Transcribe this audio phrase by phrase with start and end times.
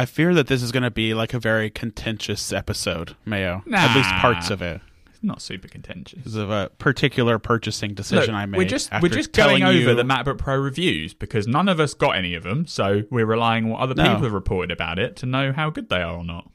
[0.00, 3.62] I fear that this is going to be like a very contentious episode, Mayo.
[3.70, 4.80] At least parts of it.
[5.10, 6.16] It's not super contentious.
[6.18, 8.56] Because of a particular purchasing decision Look, I made.
[8.56, 11.78] we're just after we're just going over you- the MacBook Pro reviews because none of
[11.80, 14.04] us got any of them, so we're relying on what other No.
[14.04, 16.50] people have reported about it to know how good they are or not.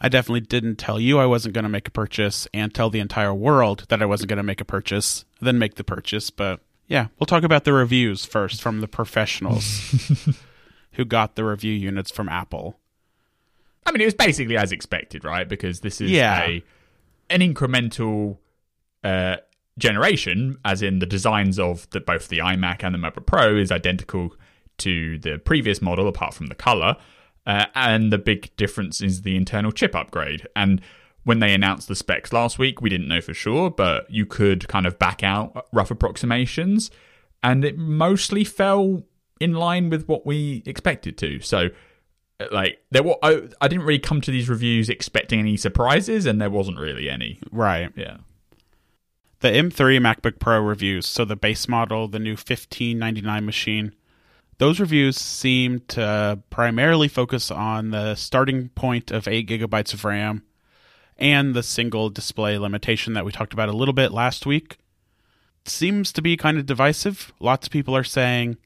[0.00, 2.98] I definitely didn't tell you I wasn't going to make a purchase and tell the
[2.98, 6.30] entire world that I wasn't going to make a purchase, then make the purchase.
[6.30, 9.94] But yeah, we'll talk about the reviews first from the professionals
[10.96, 12.78] who got the review units from Apple.
[13.84, 15.48] I mean, it was basically as expected, right?
[15.48, 16.42] Because this is Yeah.
[16.42, 16.64] a
[17.28, 18.38] an incremental
[19.02, 19.36] uh,
[19.78, 23.70] generation, as in the designs of the, both the iMac and the MacBook Pro is
[23.72, 24.34] identical
[24.78, 26.96] to the previous model, apart from the color.
[27.46, 30.46] Uh, and the big difference is the internal chip upgrade.
[30.56, 30.80] And
[31.24, 34.66] when they announced the specs last week, we didn't know for sure, but you could
[34.68, 36.90] kind of back out rough approximations,
[37.42, 39.02] and it mostly fell
[39.40, 41.40] in line with what we expected to.
[41.40, 41.68] So
[42.40, 46.26] uh, like there were I, I didn't really come to these reviews expecting any surprises
[46.26, 47.90] and there wasn't really any Right.
[47.96, 48.18] yeah
[49.40, 53.94] The M3 MacBook Pro reviews, so the base model, the new 1599 machine,
[54.58, 60.42] those reviews seem to primarily focus on the starting point of 8 gigabytes of RAM
[61.18, 64.78] and the single display limitation that we talked about a little bit last week.
[65.64, 67.32] Seems to be kind of divisive.
[67.40, 68.56] Lots of people are saying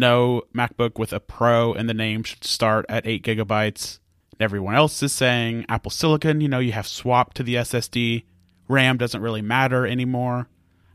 [0.00, 4.00] no MacBook with a Pro in the name should start at 8 gigabytes.
[4.40, 8.24] Everyone else is saying Apple Silicon, you know, you have swapped to the SSD.
[8.66, 10.48] RAM doesn't really matter anymore.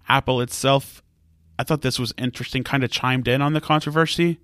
[0.10, 1.04] Apple itself,
[1.58, 4.40] I thought this was interesting, kind of chimed in on the controversy.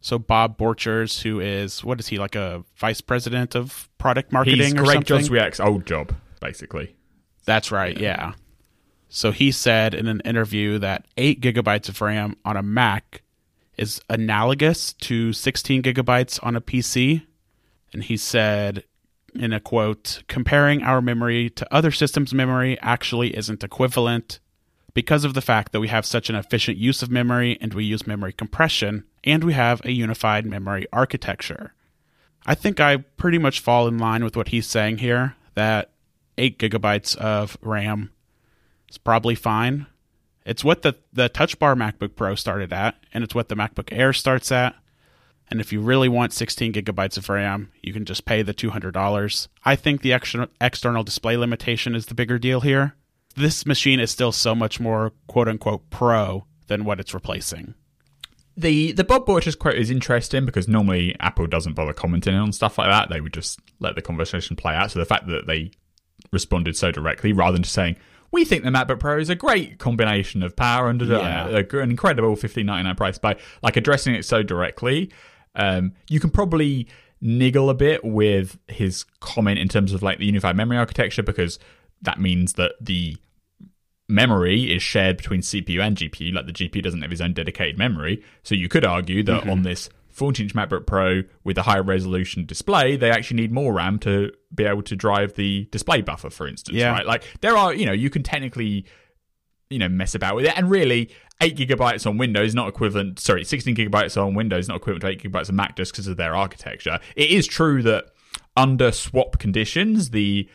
[0.00, 4.58] So Bob Borchers, who is what is he like a vice president of product marketing
[4.60, 5.26] he's or Greg something?
[5.26, 6.96] Joswiak's old job basically
[7.44, 8.32] That's right, yeah.
[9.08, 13.22] So he said in an interview that 8 gigabytes of RAM on a Mac
[13.80, 17.26] is analogous to 16 gigabytes on a PC.
[17.92, 18.84] And he said
[19.34, 24.40] in a quote, comparing our memory to other systems' memory actually isn't equivalent
[24.92, 27.84] because of the fact that we have such an efficient use of memory and we
[27.84, 31.72] use memory compression and we have a unified memory architecture.
[32.44, 35.92] I think I pretty much fall in line with what he's saying here that
[36.38, 38.10] 8 gigabytes of RAM
[38.90, 39.86] is probably fine.
[40.50, 43.90] It's what the, the Touch Bar MacBook Pro started at, and it's what the MacBook
[43.92, 44.74] Air starts at.
[45.48, 49.46] And if you really want 16 gigabytes of RAM, you can just pay the $200.
[49.64, 52.96] I think the extra, external display limitation is the bigger deal here.
[53.36, 57.74] This machine is still so much more quote unquote pro than what it's replacing.
[58.56, 62.76] the the Bob Borchers quote is interesting because normally Apple doesn't bother commenting on stuff
[62.76, 65.70] like that they would just let the conversation play out so the fact that they
[66.32, 67.96] responded so directly rather than just saying
[68.32, 71.44] we think the MacBook Pro is a great combination of power and Yeah.
[71.46, 75.10] uh, an incredible 1599 price by like addressing it so directly
[75.56, 76.86] um, you can probably
[77.20, 81.58] niggle a bit with his comment in terms of like the unified memory architecture because
[82.02, 83.16] that means that the
[84.08, 86.32] memory is shared between CPU and GPU.
[86.34, 88.22] Like the GPU doesn't have its own dedicated memory.
[88.42, 89.50] So you could argue that Mm-hmm.
[89.50, 89.88] on this
[90.20, 94.30] 14 inch MacBook Pro with a higher resolution display, they actually need more RAM to
[94.54, 96.76] be able to drive the display buffer, for instance.
[96.76, 96.92] Yeah.
[96.92, 97.06] Right?
[97.06, 98.84] Like there are, you know, you can technically,
[99.70, 100.52] you know, mess about with it.
[100.58, 101.10] And really,
[101.40, 105.22] 8 gigabytes on Windows not equivalent, sorry, 16 gigabytes on Windows not equivalent to 8
[105.22, 106.98] gigabytes on Mac just because of their architecture.
[107.16, 108.04] It is true that
[108.58, 110.46] under swap conditions, the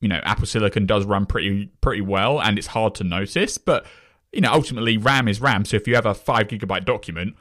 [0.00, 3.58] you know Apple Silicon does run pretty pretty well, and it's hard to notice.
[3.58, 3.84] But
[4.32, 5.64] you know, ultimately, RAM is RAM.
[5.64, 7.34] So if you have a five gigabyte document,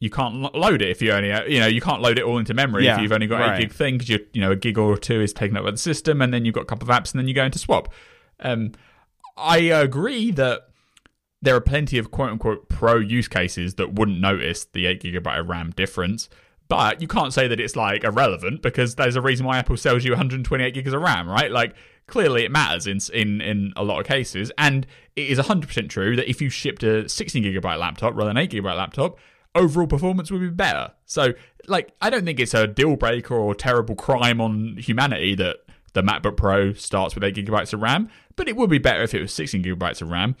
[0.00, 2.54] you can't load it if you only you know you can't load it all into
[2.54, 3.56] memory Yeah, if you've only got right.
[3.56, 5.70] a gig thing because you you know a gig or two is taken up by
[5.70, 7.58] the system, and then you've got a couple of apps, and then you go into
[7.58, 7.92] swap.
[8.40, 8.72] Um,
[9.36, 10.62] I agree that
[11.42, 15.40] there are plenty of quote unquote pro use cases that wouldn't notice the 8 gigabyte
[15.40, 16.28] of RAM difference.
[16.68, 20.04] But you can't say that it's like irrelevant because there's a reason why Apple sells
[20.04, 21.50] you 128 gigs of RAM, right?
[21.50, 21.74] Like
[22.06, 24.86] clearly it matters in in in a lot of cases, and
[25.16, 28.50] it is 100% true that if you shipped a 16 gigabyte laptop rather than 8
[28.50, 29.18] gigabyte laptop,
[29.54, 30.92] overall performance would be better.
[31.06, 31.34] So
[31.66, 35.58] like I don't think it's a deal breaker or terrible crime on humanity that
[35.92, 39.12] the MacBook Pro starts with 8 gigabytes of RAM, but it would be better if
[39.14, 40.36] it was 16 gigabytes of RAM.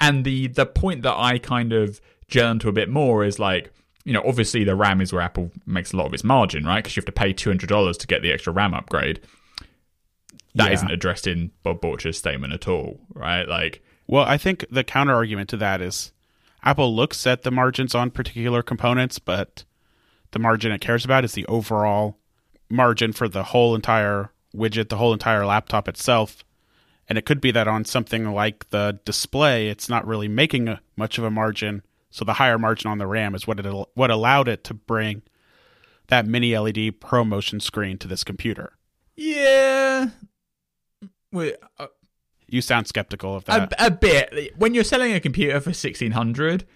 [0.00, 3.72] And the the point that I kind of gel into a bit more is like,
[4.04, 6.82] you know, obviously the RAM is where Apple makes a lot of its margin, right?
[6.82, 9.20] Because you have to pay two hundred dollars to get the extra RAM upgrade.
[10.54, 10.82] That Yeah.
[10.82, 13.46] not addressed in Bob Borcher's statement at all, right?
[13.48, 16.12] Like, Well, I think the counter argument to that is
[16.62, 19.64] Apple looks at the margins on particular components, but
[20.32, 22.18] the margin it cares about is the overall
[22.68, 26.44] margin for the whole entire widget, the whole entire laptop itself.
[27.08, 30.80] And it could be that on something like the display, it's not really making a,
[30.96, 31.82] much of a margin.
[32.10, 35.22] So the higher margin on the RAM is what it what allowed it to bring
[36.08, 38.74] that mini LED ProMotion screen to this computer.
[39.16, 40.10] Yeah.
[41.32, 41.86] Wait, uh,
[42.50, 43.72] You sound skeptical of that.
[43.78, 44.56] a bit.
[44.58, 46.66] When you're selling a computer for 1600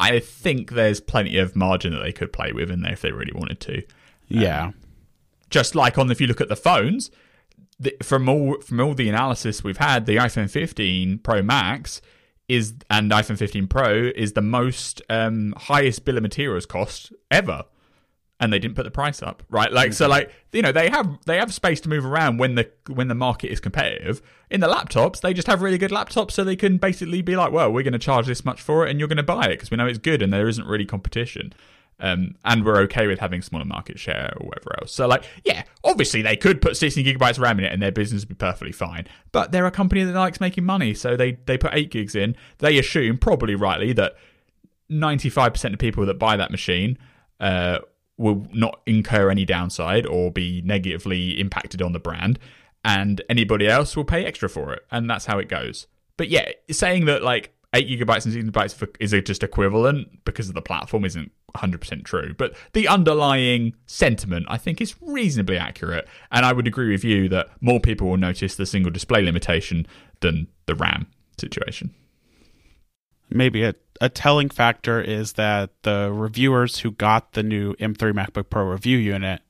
[0.00, 3.12] I think there's plenty of margin that they could play with in there if they
[3.12, 3.82] really wanted to.
[4.28, 4.72] yeah.
[5.50, 7.10] Just like on if you look at the phones,
[7.80, 12.02] the, from all from all the analysis we've had, the iPhone 15 Pro Max
[12.48, 17.64] is and iPhone 15 Pro is the most um, highest bill of materials cost ever.
[18.40, 19.72] And they didn't put the price up, right?
[19.72, 22.70] Like so, like you know, they have they have space to move around when the
[22.88, 24.22] when the market is competitive.
[24.48, 27.50] In the laptops, they just have really good laptops, so they can basically be like,
[27.50, 29.54] "Well, we're going to charge this much for it, and you're going to buy it
[29.54, 31.52] because we know it's good, and there isn't really competition."
[32.00, 34.92] Um, and we're okay with having smaller market share or whatever else.
[34.92, 37.90] So, like, yeah, obviously they could put 16 gigabytes of RAM in it and their
[37.90, 39.08] business would be perfectly fine.
[39.32, 42.36] But they're a company that likes making money, so they they put eight gigs in.
[42.58, 44.14] They assume, probably rightly, that
[44.90, 46.98] 95% of people that buy that machine
[47.40, 47.80] uh,
[48.18, 52.38] will not incur any downside or be negatively impacted on the brand,
[52.84, 55.86] and anybody else will pay extra for it, and that's how it goes.
[56.16, 60.48] But yeah, saying that like eight gigabytes and sixteen gigabytes for, is just equivalent because
[60.48, 62.34] of the platform isn't 100% true.
[62.36, 67.28] But the underlying sentiment, I think, is reasonably accurate, and I would agree with you
[67.30, 69.86] that more people will notice the single display limitation
[70.20, 71.06] than the RAM
[71.38, 71.94] situation.
[73.30, 78.50] Maybe a, a telling factor is that the reviewers who got the new M3 MacBook
[78.50, 79.42] Pro review unit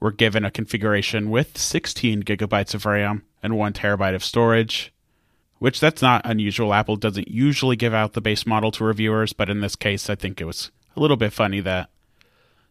[0.00, 4.92] were given a configuration with 16 gigabytes of RAM and 1 terabyte of storage,
[5.58, 6.74] which that's not unusual.
[6.74, 10.14] Apple doesn't usually give out the base model to reviewers, but in this case, I
[10.14, 11.90] think it was a little bit funny that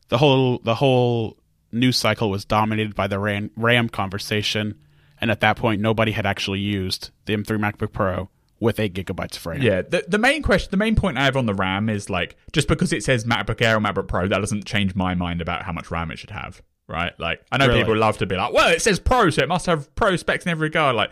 [0.10, 1.38] the whole the whole
[1.72, 4.80] news cycle was dominated by the RAM, RAM conversation,
[5.20, 8.30] and at that point, nobody had actually used the M3 MacBook Pro
[8.60, 9.62] with 8 gigabytes of RAM.
[9.62, 12.36] Yeah, the the main question, the main point I have on the RAM is like
[12.54, 15.64] just because it says MacBook Air or MacBook Pro, that doesn't change my mind about
[15.64, 17.18] how much RAM it should have, right?
[17.20, 17.82] Like I know Really?
[17.82, 20.46] people love to be like, well, it says Pro, so it must have Pro specs
[20.46, 20.96] in every regard.
[20.96, 21.12] Like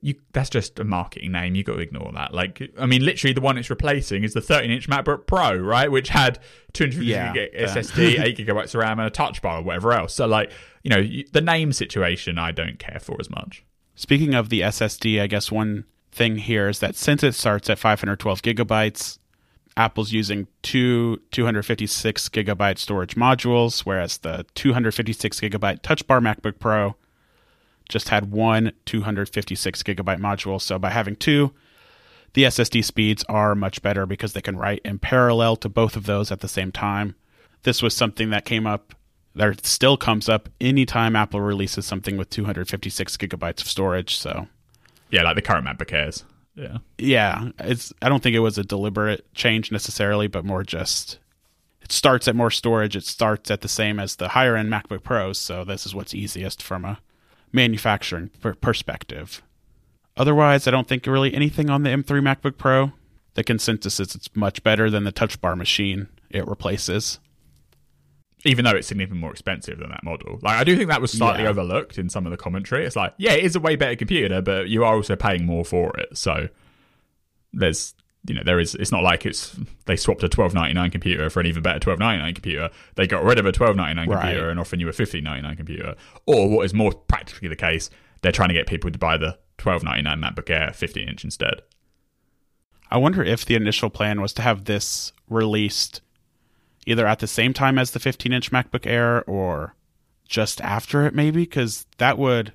[0.00, 1.56] you, that's just a marketing name.
[1.56, 2.32] You got to ignore that.
[2.32, 5.90] Like I mean, literally, the one it's replacing is the 13-inch MacBook Pro, right?
[5.90, 6.38] Which had
[6.72, 7.66] 250 Yeah, gig yeah.
[7.66, 10.14] SSD, eight gigabytes of RAM, and a touch bar or whatever else.
[10.14, 10.52] So like,
[10.84, 11.02] you know,
[11.32, 13.64] the name situation, I don't care for as much.
[13.96, 17.78] Speaking of the SSD, I guess one thing here is that since it starts at
[17.78, 19.18] 512 gigabytes,
[19.76, 26.96] Apple's using two 256 gigabyte storage modules, whereas the 256 gigabyte Touch Bar MacBook Pro
[27.88, 30.60] just had one 256 gigabyte module.
[30.60, 31.54] So by having two,
[32.34, 36.06] the SSD speeds are much better because they can write in parallel to both of
[36.06, 37.14] those at the same time.
[37.62, 38.94] This was something that came up,
[39.34, 44.16] that still comes up anytime Apple releases something with 256 gigabytes of storage.
[44.16, 44.48] So
[45.10, 46.24] Yeah, like the current MacBook Airs.
[46.54, 46.78] Yeah.
[46.98, 47.92] yeah, it's.
[48.02, 51.18] I don't think it was a deliberate change necessarily, but more just
[51.80, 52.96] it starts at more storage.
[52.96, 55.38] It starts at the same as the higher end MacBook Pros.
[55.38, 56.98] So this is what's easiest from a
[57.52, 59.40] manufacturing per- perspective.
[60.16, 62.92] Otherwise, I don't think really anything on the M3 MacBook Pro.
[63.34, 67.20] The consensus is it's much better than the Touch Bar machine it replaces.
[68.44, 70.38] Even though it's significantly more expensive than that model.
[70.42, 71.50] Like I do think that was slightly Yeah.
[71.50, 72.84] overlooked in some of the commentary.
[72.86, 75.64] It's like, yeah, it is a way better computer, but you are also paying more
[75.64, 76.16] for it.
[76.16, 76.48] So
[77.52, 77.94] there's
[78.26, 79.56] you know, there is it's not like it's
[79.86, 82.68] they swapped a twelve ninety nine computer for an even better twelve ninety nine computer.
[82.96, 84.20] They got rid of a twelve ninety nine Right.
[84.20, 85.94] computer and offering you a fifteen ninety nine computer.
[86.26, 87.90] Or what is more practically the case,
[88.20, 91.24] they're trying to get people to buy the twelve ninety nine MacBook Air fifteen inch
[91.24, 91.62] instead.
[92.90, 96.00] I wonder if the initial plan was to have this released
[96.88, 99.74] either at the same time as the 15 inch MacBook Air or
[100.26, 102.54] just after it, maybe, because that would,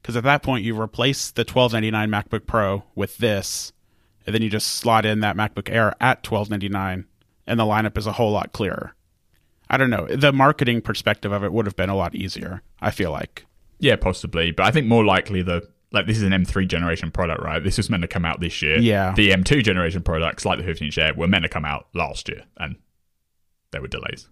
[0.00, 3.72] because at that point you replace the 1299 MacBook Pro with this,
[4.26, 7.06] and then you just slot in that MacBook Air at 1299,
[7.46, 8.94] and the lineup is a whole lot clearer.
[9.70, 10.06] I don't know.
[10.06, 13.46] The marketing perspective of it would have been a lot easier, I feel like.
[13.78, 17.42] Yeah, possibly, but I think more likely the like this is an M3 generation product,
[17.42, 17.62] right?
[17.62, 18.78] This was meant to come out this year.
[18.78, 19.12] Yeah.
[19.14, 22.28] The M2 generation products, like the 15 inch Air, were meant to come out last
[22.28, 22.76] year, and
[23.72, 24.28] there were delays.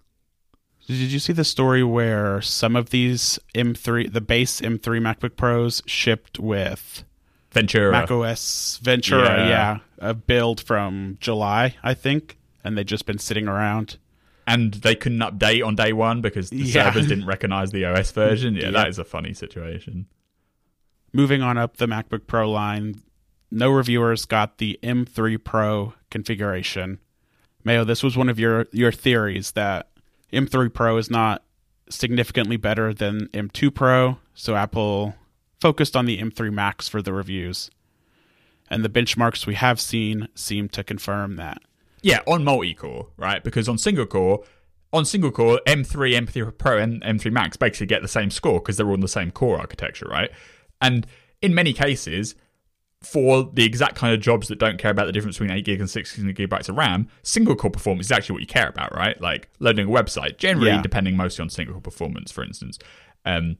[0.86, 5.82] Did you see the story where some of these M3, the base M3 MacBook Pros
[5.86, 7.04] shipped with
[7.52, 7.92] Ventura.
[7.92, 9.48] Mac OS Ventura, Yeah.
[9.48, 9.78] yeah.
[9.98, 13.98] a build from July, I think, and they've just been sitting around.
[14.46, 16.90] and they couldn't update on day one because the Yeah.
[16.90, 18.54] servers didn't recognize the OS version.
[18.56, 18.70] Yeah, Yeah.
[18.72, 20.06] that is a funny situation.
[21.12, 23.00] Moving on up the MacBook Pro line,
[23.52, 26.98] no reviewers got the M3 Pro configuration.
[27.70, 29.90] Mayo, this was one of your your theories that
[30.32, 31.44] M3 Pro is not
[31.88, 35.14] significantly better than M2 Pro, so Apple
[35.60, 37.70] focused on the M3 Max for the reviews.
[38.68, 41.62] And the benchmarks we have seen seem to confirm that.
[42.02, 43.44] Yeah, on multi core, right?
[43.44, 44.42] Because on single core,
[44.92, 48.78] on single core, M3, M3 Pro, and M3 Max basically get the same score because
[48.78, 50.32] they're all in the same core architecture, right?
[50.80, 51.06] And
[51.40, 52.34] in many cases,
[53.02, 55.80] for the exact kind of jobs that don't care about the difference between 8 gig
[55.80, 59.18] and 16 gigabytes of RAM, single core performance is actually what you care about, right?
[59.20, 60.82] Like loading a website, generally Yeah.
[60.82, 62.78] depending mostly on single core performance, for instance.
[63.24, 63.56] Um,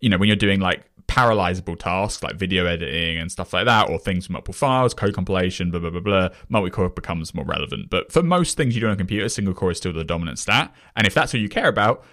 [0.00, 3.88] you know, when you're doing like parallelizable tasks like video editing and stuff like that,
[3.88, 7.46] or things from multiple files, code compilation, blah, blah, blah, blah, multi core becomes more
[7.46, 7.88] relevant.
[7.88, 10.38] But for most things you do on a computer, single core is still the dominant
[10.38, 10.74] stat.
[10.96, 12.04] And if that's what you care about,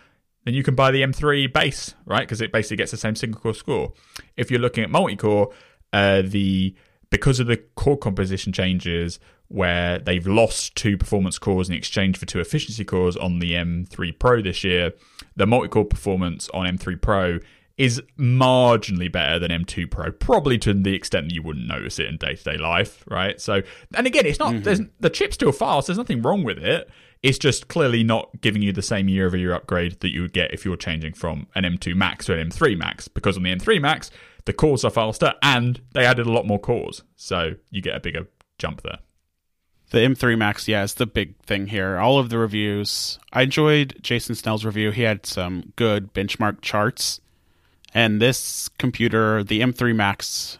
[0.45, 2.21] then you can buy the M3 base, right?
[2.21, 3.91] Because it basically gets the same single core score.
[4.37, 5.51] If you're looking at multi core,
[5.93, 6.75] uh, the
[7.09, 12.25] because of the core composition changes where they've lost two performance cores in exchange for
[12.25, 14.93] two efficiency cores on the M3 Pro this year,
[15.35, 17.39] the multi-core performance on M3 Pro
[17.77, 22.07] is marginally better than M2 Pro, probably to the extent that you wouldn't notice it
[22.07, 23.39] in day-to-day life, right?
[23.39, 23.61] So,
[23.95, 25.87] and again, it's not there's the chip's still fast.
[25.87, 26.89] There's nothing wrong with it.
[27.21, 30.65] It's just clearly not giving you the same year-over-year upgrade that you would get if
[30.65, 33.79] you were changing from an M2 Max to an M3 Max, because on the M3
[33.79, 34.11] Max
[34.45, 37.99] the cores are faster and they added a lot more cores, so you get a
[37.99, 38.99] bigger jump there.
[39.91, 41.99] The M3 Max, yeah, is the big thing here.
[41.99, 43.19] All of the reviews.
[43.31, 44.89] I enjoyed Jason Snell's review.
[44.89, 47.21] He had some good benchmark charts.
[47.93, 50.57] And this computer, the M3 Max,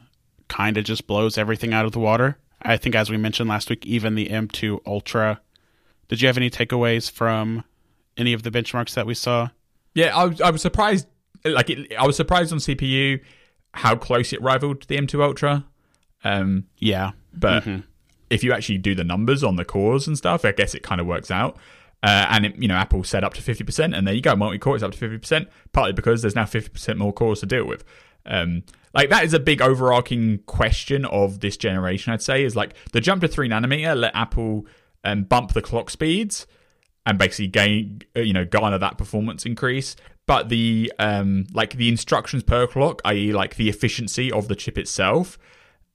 [0.50, 2.38] kind of just blows everything out of the water.
[2.62, 5.42] I think, as we mentioned last week, even the M2 Ultra.
[6.10, 7.63] Did you have any takeaways from
[8.16, 9.50] any of the benchmarks that we saw?
[9.96, 11.08] Yeah, I was, I was surprised.
[11.44, 13.20] Like, it, I was surprised on CPU
[13.74, 15.65] how close it rivaled the M2 Ultra.
[16.24, 17.12] Um, Yeah.
[17.34, 17.63] but
[18.30, 21.01] if you actually do the numbers on the cores and stuff, I guess it kind
[21.01, 21.58] of works out.
[22.01, 24.36] Uh, and it, you know, Apple set up to fifty percent, and there you go,
[24.36, 25.48] multi-core is up to fifty percent.
[25.72, 27.86] Partly because there's now fifty percent more cores to deal with.
[28.25, 28.63] Um,
[28.94, 32.12] like that is a big overarching question of this generation.
[32.12, 34.65] I'd say is like the jump to three nanometer let Apple
[35.06, 36.46] um, bump the clock speeds
[37.06, 41.89] and basically gain uh, you know garner that performance increase but the um like the
[41.89, 45.38] instructions per clock i.e like the efficiency of the chip itself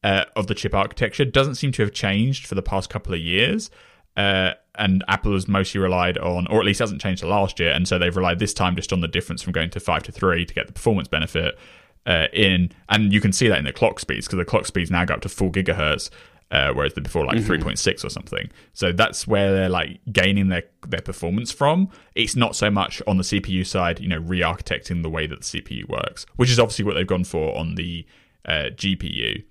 [0.04, 3.20] uh, of the chip architecture doesn't seem to have changed for the past couple of
[3.20, 3.70] years
[4.16, 7.72] uh, and apple has mostly relied on or at least hasn't changed the last year
[7.72, 10.12] and so they've relied this time just on the difference from going to 5 to
[10.12, 11.58] 3 to get the performance benefit
[12.06, 14.90] uh, in and you can see that in the clock speeds because the clock speeds
[14.90, 16.10] now go up to 4 gigahertz
[16.50, 18.50] uh, whereas the before like 3.6 or something.
[18.72, 21.90] So that's where they're like gaining their their performance from.
[22.14, 25.60] It's not so much on the CPU side, you know, re-architecting the way that the
[25.60, 28.06] CPU works, which is obviously what they've gone for on the
[28.46, 29.44] uh, GPU.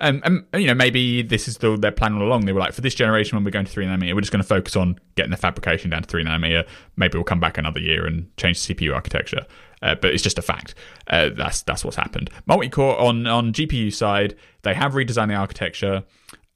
[0.00, 2.46] Um, and you know, maybe this is the, their plan all along.
[2.46, 4.42] They were like, for this generation, when we're going to three nanometer, we're just going
[4.42, 6.66] to focus on getting the fabrication down to three nanometer.
[6.96, 9.46] Maybe we'll come back another year and change the CPU architecture.
[9.82, 10.74] Uh, but it's just a fact.
[11.06, 12.30] Uh, that's that's what's happened.
[12.46, 16.04] Multi-core on on GPU side, they have redesigned the architecture.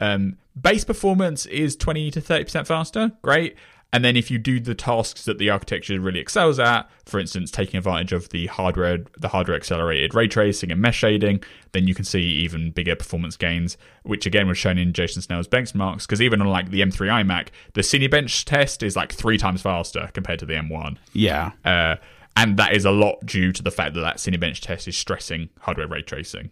[0.05, 3.13] Um, base performance is 20 to 30% faster.
[3.23, 3.57] Great.
[3.95, 7.53] And then if you do the tasks that the architecture really excels at, for instance,
[7.53, 11.95] taking advantage of the hardware, the hardware accelerated ray tracing and mesh shading, then you
[11.95, 16.03] can see even bigger performance gains, which again was shown in Jason Snell's benchmarks.
[16.03, 20.11] Because even on like the M3 iMac, the Cinebench test is like three times faster
[20.13, 20.97] compared to the M1.
[21.13, 21.53] Yeah.
[21.65, 21.95] Uh,
[22.37, 25.51] and that is a lot due to the fact that that Cinebench test is stressing
[25.61, 26.51] hardware ray tracing.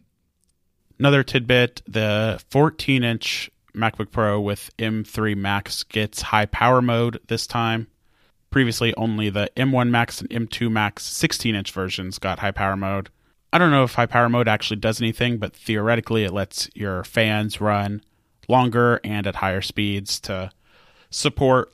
[0.98, 7.46] Another tidbit the 14 inch MacBook Pro with M3 Max gets high power mode this
[7.46, 7.86] time.
[8.50, 13.08] Previously, only the M1 Max and M2 Max 16 inch versions got high power mode.
[13.52, 17.02] I don't know if high power mode actually does anything, but theoretically, it lets your
[17.04, 18.02] fans run
[18.48, 20.50] longer and at higher speeds to
[21.10, 21.72] support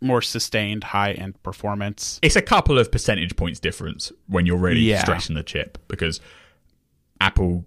[0.00, 2.18] more sustained high end performance.
[2.22, 5.02] It's a couple of percentage points difference when you're really Yeah.
[5.02, 6.20] stressing the chip because
[7.20, 7.64] Apple,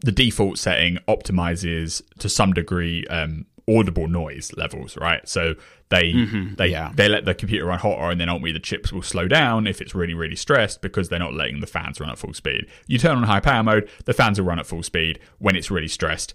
[0.00, 5.26] the default setting optimizes to some degree um, audible noise levels, right?
[5.28, 5.54] So
[5.88, 6.12] they
[6.56, 6.92] they yeah.
[6.94, 9.80] they let the computer run hotter, and then ultimately the chips will slow down if
[9.80, 12.66] it's really really stressed because they're not letting the fans run at full speed.
[12.86, 15.70] You turn on high power mode, the fans will run at full speed when it's
[15.70, 16.34] really stressed.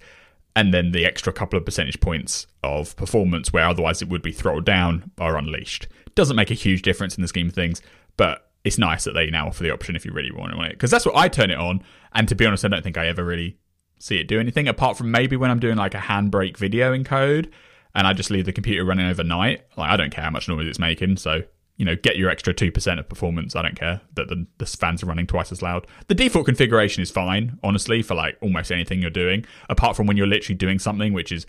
[0.53, 4.33] And then the extra couple of percentage points of performance, where otherwise it would be
[4.33, 5.87] throttled down, are unleashed.
[6.13, 7.81] Doesn't make a huge difference in the scheme of things,
[8.17, 10.71] but it's nice that they now offer the option if you really want it.
[10.71, 11.83] Because that's what I turn it on.
[12.13, 13.57] And to be honest, I don't think I ever really
[13.99, 17.51] see it do anything apart from maybe when I'm doing like a handbrake video encode
[17.93, 19.63] and I just leave the computer running overnight.
[19.77, 21.43] Like I don't care how much noise it's making, so
[21.77, 23.55] you know, get your extra two percent of performance.
[23.55, 25.87] I don't care that the, the fans are running twice as loud.
[26.07, 30.17] The default configuration is fine, honestly, for like almost anything you're doing, apart from when
[30.17, 31.45] you're literally doing something which is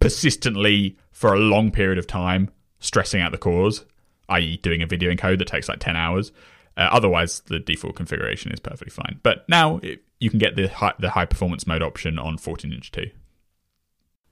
[0.00, 3.84] persistently for a long period of time stressing out the cores,
[4.28, 6.32] i.e., doing a video encode that takes like 10 hours.
[6.76, 9.18] Uh, otherwise, the default configuration is perfectly fine.
[9.22, 12.72] But now it, you can get the high, the high performance mode option on 14
[12.72, 13.10] inch 2.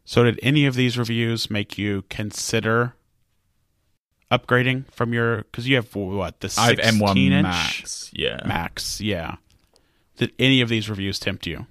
[0.04, 2.94] So, did any of these reviews make you consider
[4.30, 8.10] upgrading from your because you have what the I have 16 M1 inch Max.
[8.12, 8.40] Yeah.
[8.46, 9.36] Max, yeah.
[10.16, 11.66] Did any of these reviews tempt you?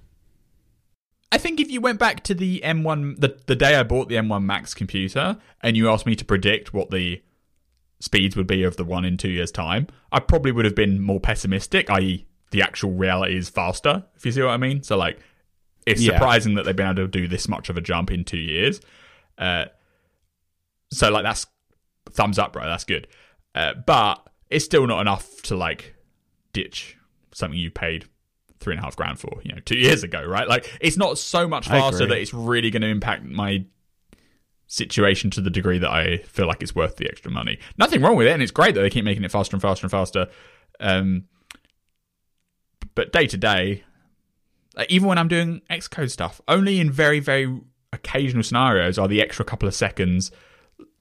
[1.32, 4.14] I think if you went back to the M1, the, the day I bought the
[4.14, 7.20] M1 Max computer, and you asked me to predict what the
[8.00, 11.00] speeds would be of the one in two years' time, I probably would have been
[11.00, 14.82] more pessimistic, i.e., the actual reality is faster, if you see what I mean.
[14.82, 15.18] So, like,
[15.86, 16.12] it's Yeah.
[16.12, 18.80] surprising that they've been able to do this much of a jump in two years.
[19.38, 19.66] Uh,
[20.92, 21.46] so, like, that's
[22.10, 22.64] thumbs up, bro.
[22.64, 23.08] That's good.
[23.54, 25.94] Uh, but it's still not enough to, like,
[26.52, 26.96] ditch
[27.32, 28.06] something you paid
[28.60, 30.48] three and a half grand for, you know, two years ago, right?
[30.48, 33.64] Like, it's not so much faster that it's really going to impact my
[34.66, 37.58] situation to the degree that I feel like it's worth the extra money.
[37.78, 39.84] Nothing wrong with it, and it's great that they keep making it faster and faster
[39.86, 40.28] and faster.
[40.80, 41.24] Um,
[42.94, 43.84] but day to day,
[44.88, 47.60] even when I'm doing Xcode stuff, only in very, very
[47.92, 50.30] occasional scenarios are the extra couple of seconds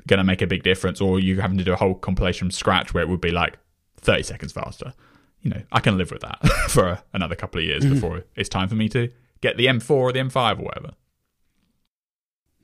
[0.07, 2.51] going to make a big difference, or you having to do a whole compilation from
[2.51, 3.57] scratch where it would be like
[3.97, 4.93] 30 seconds faster.
[5.41, 8.67] You know, I can live with that for another couple of years before it's time
[8.67, 10.91] for me to get the M4 or the M5 or whatever.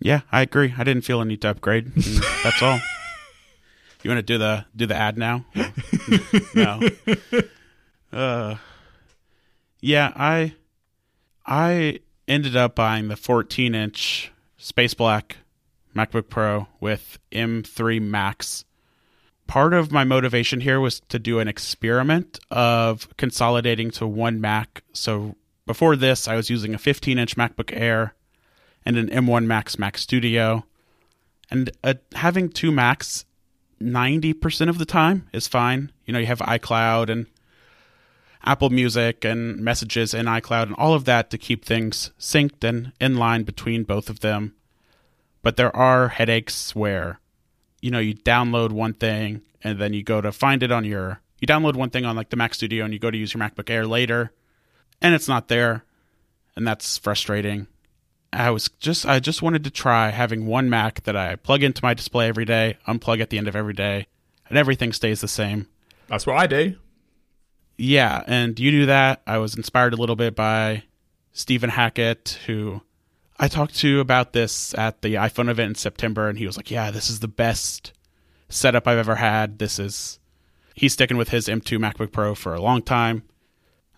[0.01, 0.73] Yeah, I agree.
[0.77, 1.93] I didn't feel a need to upgrade.
[2.43, 2.79] that's all.
[4.03, 5.45] You want to do the do the ad now?
[6.55, 6.81] no.
[8.11, 8.55] Uh,
[9.79, 10.55] yeah, I
[11.45, 15.37] I ended up buying the 14 inch Space Black
[15.95, 18.65] MacBook Pro with M3 Max.
[19.45, 24.83] Part of my motivation here was to do an experiment of consolidating to one Mac.
[24.93, 25.35] So
[25.67, 28.15] before this, I was using a 15 inch MacBook Air
[28.85, 30.65] and an M1 Max Mac Studio.
[31.49, 33.25] And uh, having two Macs
[33.81, 35.91] 90% of the time is fine.
[36.05, 37.25] You know, you have iCloud and
[38.43, 42.91] Apple Music and messages in iCloud and all of that to keep things synced and
[42.99, 44.55] in line between both of them.
[45.41, 47.19] But there are headaches where,
[47.81, 51.21] you know, you download one thing and then you go to find it on your,
[51.39, 53.41] you download one thing on like the Mac Studio and you go to use your
[53.41, 54.31] MacBook Air later
[55.01, 55.83] and it's not there.
[56.55, 57.67] And that's frustrating.
[58.33, 61.83] I was just I just wanted to try having one Mac that I plug into
[61.83, 64.07] my display every day, unplug at the end of every day,
[64.47, 65.67] and everything stays the same.
[66.07, 66.75] That's what I do.
[67.77, 69.21] Yeah, and you do that.
[69.25, 70.83] I was inspired a little bit by
[71.33, 72.81] Stephen Hackett, who
[73.39, 76.71] I talked to about this at the iPhone event in September, and he was like,
[76.71, 77.91] "Yeah, this is the best
[78.49, 79.59] setup I've ever had.
[79.59, 80.19] This is."
[80.73, 83.23] He's sticking with his M2 MacBook Pro for a long time.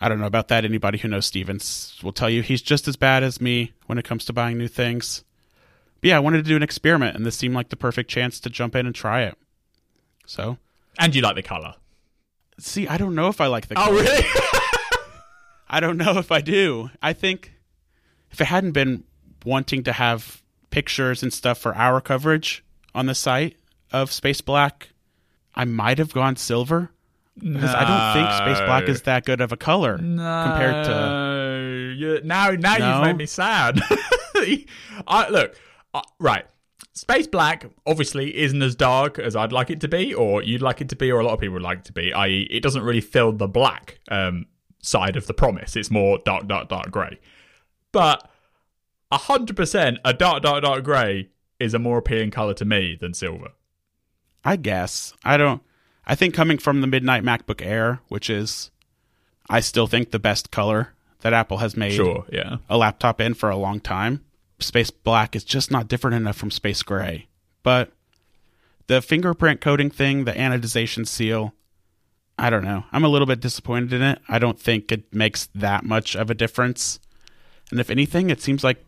[0.03, 0.65] I don't know about that.
[0.65, 4.03] Anybody who knows Stevens will tell you he's just as bad as me when it
[4.03, 5.23] comes to buying new things.
[6.01, 8.39] But yeah, I wanted to do an experiment, and this seemed like the perfect chance
[8.41, 9.37] to jump in and try it.
[10.25, 10.57] So,
[10.99, 11.75] And you like the color.
[12.59, 13.75] see, I don't know if I like the.
[13.79, 14.01] Oh, color.
[14.01, 14.25] really?
[15.69, 16.89] I don't know if I do.
[17.01, 17.53] I think
[18.29, 19.05] if it hadn't been
[19.45, 22.63] wanting to have pictures and stuff for our coverage
[22.93, 23.55] on the site
[23.91, 24.89] of Space Black,
[25.55, 26.91] I might have gone silver
[27.37, 30.91] because I don't think Space Black is that good of a color compared to.
[30.91, 32.51] to you, now.
[32.51, 32.95] Now No?
[32.95, 33.79] you've made me sad.
[35.07, 35.55] I look
[35.93, 36.45] uh, right.
[36.93, 40.79] Space Black obviously isn't as dark as I'd like it to be, or you'd like
[40.79, 42.13] it to be, or a lot of people would like it to be.
[42.13, 44.45] I.e., it doesn't really fill the black um,
[44.81, 45.75] side of the promise.
[45.75, 47.19] It's more dark, dark, dark grey.
[47.91, 48.29] But
[49.11, 53.13] hundred percent, a dark, dark, dark grey is a more appealing color to me than
[53.13, 53.49] silver.
[54.43, 55.61] I guess I don't.
[56.05, 58.71] I think coming from the Midnight MacBook Air, which is,
[59.49, 62.57] I still think the best color that Apple has made Sure, yeah.
[62.69, 64.23] a laptop in for a long time.
[64.59, 67.27] Space black is just not different enough from space gray.
[67.63, 67.91] But
[68.87, 71.53] the fingerprint coating thing, the anodization seal,
[72.37, 72.83] I don't know.
[72.91, 74.19] I'm a little bit disappointed in it.
[74.27, 76.99] I don't think it makes that much of a difference.
[77.71, 78.83] And if anything, it seems like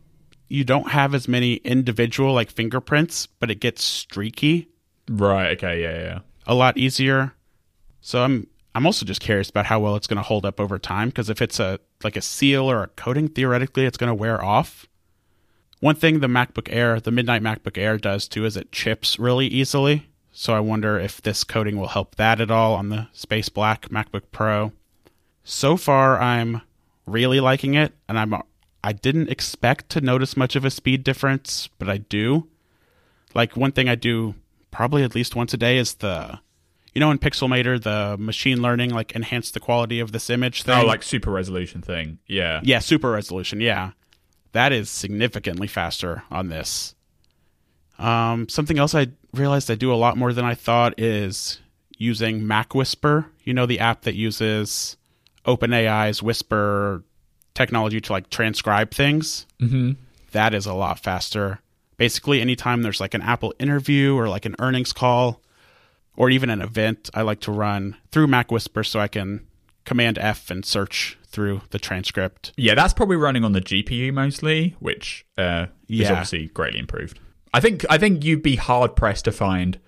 [0.47, 4.69] you don't have as many individual like fingerprints, but it gets streaky
[5.09, 5.51] Right.
[5.51, 5.81] Okay.
[5.81, 6.03] Yeah.
[6.03, 6.19] Yeah.
[6.47, 7.33] A lot easier.
[8.01, 10.77] So I'm I'm also just curious about how well it's going to hold up over
[10.77, 14.13] time because if it's a like a seal or a coating, theoretically it's going to
[14.13, 14.85] wear off.
[15.79, 19.47] One thing the MacBook Air, the Midnight MacBook Air does too is it chips really
[19.47, 20.09] easily.
[20.31, 23.87] So I wonder if this coating will help that at all on the Space Black
[23.89, 24.73] MacBook Pro.
[25.45, 26.61] So far I'm
[27.05, 28.35] really liking it and I'm
[28.83, 32.47] I didn't expect to notice much of a speed difference, but I do.
[33.33, 34.35] Like one thing I do
[34.75, 36.37] probably at least once a day is the
[36.93, 40.83] you know in Pixelmator the machine learning like enhance the quality of this image thing.
[40.83, 42.19] Oh, like super resolution thing.
[42.27, 42.59] Yeah.
[42.63, 43.61] yeah, super resolution.
[43.61, 43.91] Yeah,
[44.51, 46.93] that is significantly faster on this.
[47.97, 51.61] Um, something else I realized I do a lot more than I thought is
[51.97, 53.27] using Mac Whisper.
[53.45, 54.97] You know the app that uses
[55.45, 57.03] OpenAI's Whisper
[57.53, 59.45] technology to like transcribe things.
[59.61, 59.91] Mm-hmm.
[60.33, 61.61] that is a lot faster.
[61.97, 65.41] Basically, anytime there's like an Apple interview or like an earnings call,
[66.17, 69.45] or even an event, I like to run through Mac Whisper so I can
[69.85, 72.53] Command F and search through the transcript.
[72.57, 76.11] Yeah, that's probably running on the GPU mostly, which uh, is Yeah.
[76.13, 77.19] obviously greatly improved.
[77.53, 79.79] I think I think you'd be hard pressed to find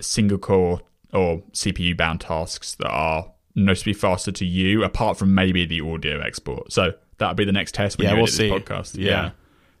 [0.00, 0.80] single core
[1.12, 6.20] or CPU bound tasks that are noticeably faster to you, apart from maybe the audio
[6.20, 6.72] export.
[6.72, 8.48] So that'll be the next test when Yeah, you we'll edit see.
[8.50, 8.94] this podcast.
[8.98, 9.04] Yeah.
[9.10, 9.30] Yeah.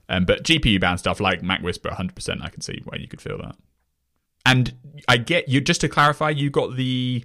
[0.08, 3.20] Um, but GPU bound stuff like Mac Whisper, 100%, I can see where you could
[3.20, 3.56] feel that.
[4.46, 4.74] And
[5.06, 7.24] I get you, just to clarify, you got the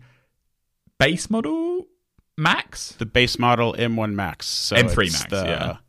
[1.00, 1.88] base model
[2.38, 4.48] Max, The base model M1 Max.
[4.48, 5.80] So M3 Max, the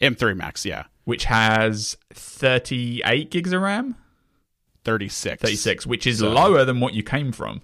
[0.00, 0.08] yeah.
[0.08, 0.84] M3 Max, yeah.
[1.04, 3.96] which has 38 gigs of RAM,
[4.84, 5.42] 36.
[5.42, 7.60] 36, which is So- lower than what you came from.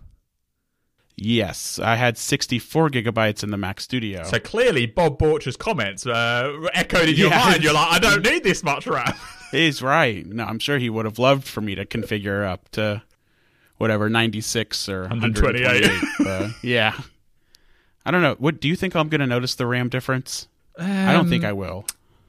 [1.21, 4.23] Yes, I had 64 gigabytes in the Mac Studio.
[4.25, 7.39] So clearly, Bob Borcher's comments uh, echoed in your Yeah.
[7.45, 7.65] mind.
[7.65, 9.13] You're like, I don't need this much RAM.
[9.51, 10.25] He's right.
[10.27, 13.03] No, I'm sure he would have loved for me to configure up to
[13.79, 15.65] whatever 96 or 128.
[15.65, 16.27] 128.
[16.27, 16.99] uh, yeah.
[18.07, 18.37] I don't know.
[18.39, 20.49] What do you think I'm going to notice the RAM difference?
[20.79, 21.85] I don't think I will.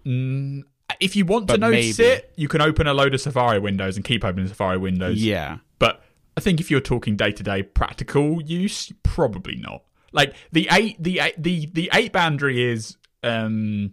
[0.05, 0.63] Mm,
[0.99, 2.09] if you want to But notice maybe.
[2.09, 5.21] it, you can open a load of Safari windows and keep opening Safari windows.
[5.23, 5.57] Yeah.
[5.77, 6.01] But
[6.39, 9.83] I think if you're talking day to day practical use, probably not.
[10.13, 13.91] Like the eight, the eight, the the eight boundary is um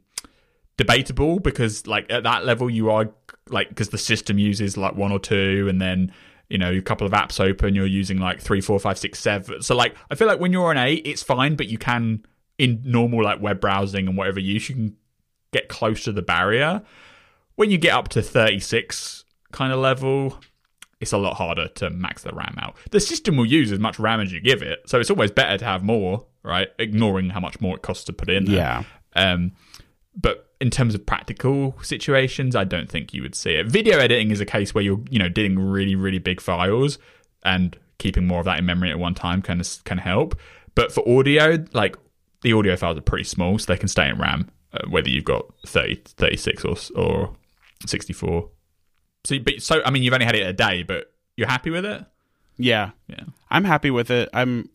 [0.76, 3.10] debatable because like at that level you are
[3.48, 6.12] like because the system uses like one or two and then
[6.48, 9.60] you know a couple of apps open you're using like three four five six seven
[9.60, 12.24] so like i feel like when you're on eight it's fine but you can
[12.58, 14.96] in normal like web browsing and whatever use you can
[15.50, 16.80] get close to the barrier
[17.56, 20.38] when you get up to 36 kind of level
[21.00, 22.76] it's a lot harder to max the RAM out.
[22.90, 25.58] The system will use as much RAM as you give it, so it's always better
[25.58, 26.68] to have more, right?
[26.78, 28.46] Ignoring how much more it costs to put in.
[28.46, 28.56] There.
[28.56, 28.82] Yeah.
[29.14, 29.52] Um,
[30.14, 33.66] but in terms of practical situations, I don't think you would see it.
[33.66, 36.98] Video editing is a case where you're, you know, doing really, really big files
[37.44, 40.38] and keeping more of that in memory at one time can can help.
[40.74, 41.96] But for audio, like
[42.42, 45.24] the audio files are pretty small, so they can stay in RAM, uh, whether you've
[45.24, 47.36] got 30, 36 or or
[47.86, 48.48] 64.
[49.26, 51.84] So, but so I mean, you've only had it a day, but you're happy with
[51.84, 52.04] it?
[52.56, 52.90] Yeah.
[53.08, 53.24] Yeah.
[53.50, 54.28] I'm happy with it.
[54.32, 54.70] I'm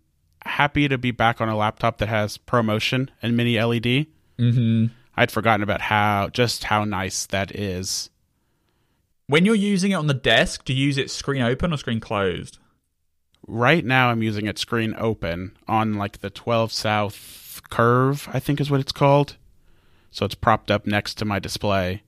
[0.45, 4.07] happy to be back on a laptop that has ProMotion and mini LED.
[4.39, 4.87] Mm-hmm.
[5.15, 8.09] I'd forgotten about how just how nice that is.
[9.27, 11.99] When you're using it on the desk, do you use it screen open or screen
[11.99, 12.57] closed?
[13.47, 18.59] Right now I'm using it screen open on like the 12 South curve, I think
[18.59, 19.37] is what it's called.
[20.11, 22.03] So it's propped up next to my display.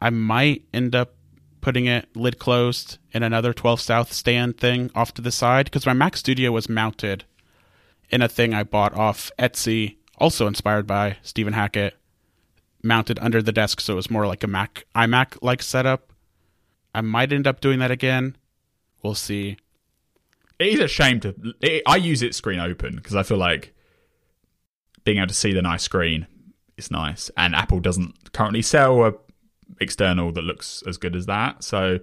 [0.00, 1.14] I might end up
[1.62, 5.86] putting it lid closed in another 12 South stand thing off to the side because
[5.86, 7.24] my Mac Studio was mounted
[8.10, 11.96] in a thing I bought off Etsy, also inspired by Stephen Hackett,
[12.82, 16.12] mounted under the desk so it was more like a Mac iMac like setup.
[16.94, 18.36] I might end up doing that again.
[19.02, 19.56] We'll see.
[20.58, 21.34] It is a shame to.
[21.60, 23.74] It, I use it screen open because I feel like
[25.04, 26.26] being able to see the nice screen
[26.76, 29.14] is nice, and Apple doesn't currently sell a
[29.80, 31.64] external that looks as good as that.
[31.64, 32.00] So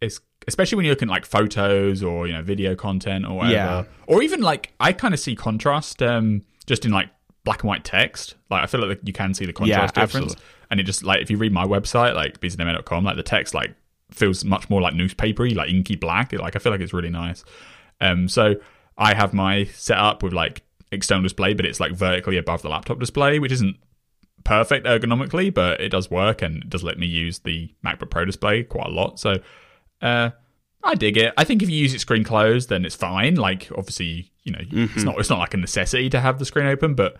[0.00, 3.54] it's especially when you're looking at like photos or you know video content or whatever,
[3.54, 3.84] Yeah.
[4.06, 7.08] or even like I kind of see contrast um, just in like
[7.44, 8.34] black and white text.
[8.50, 10.44] Like I feel like you can see the contrast Yeah, difference, absolutely.
[10.70, 13.74] and it just like if you read my website like bzamayo.com, like the text like
[14.12, 16.32] feels much more like newspapery, like inky black.
[16.32, 17.44] Like I feel like it's really nice.
[18.00, 18.56] Um, so
[18.98, 22.98] I have my setup with like external display, but it's like vertically above the laptop
[23.00, 23.76] display, which isn't
[24.46, 28.24] perfect ergonomically, but it does work and it does let me use the MacBook Pro
[28.24, 29.18] display quite a lot.
[29.18, 29.40] So
[30.00, 30.30] uh,
[30.84, 31.34] I dig it.
[31.36, 33.34] I think if you use it screen closed, then it's fine.
[33.34, 34.60] Like obviously, you know,
[34.94, 37.16] it's not it's not like a necessity to have the screen open, but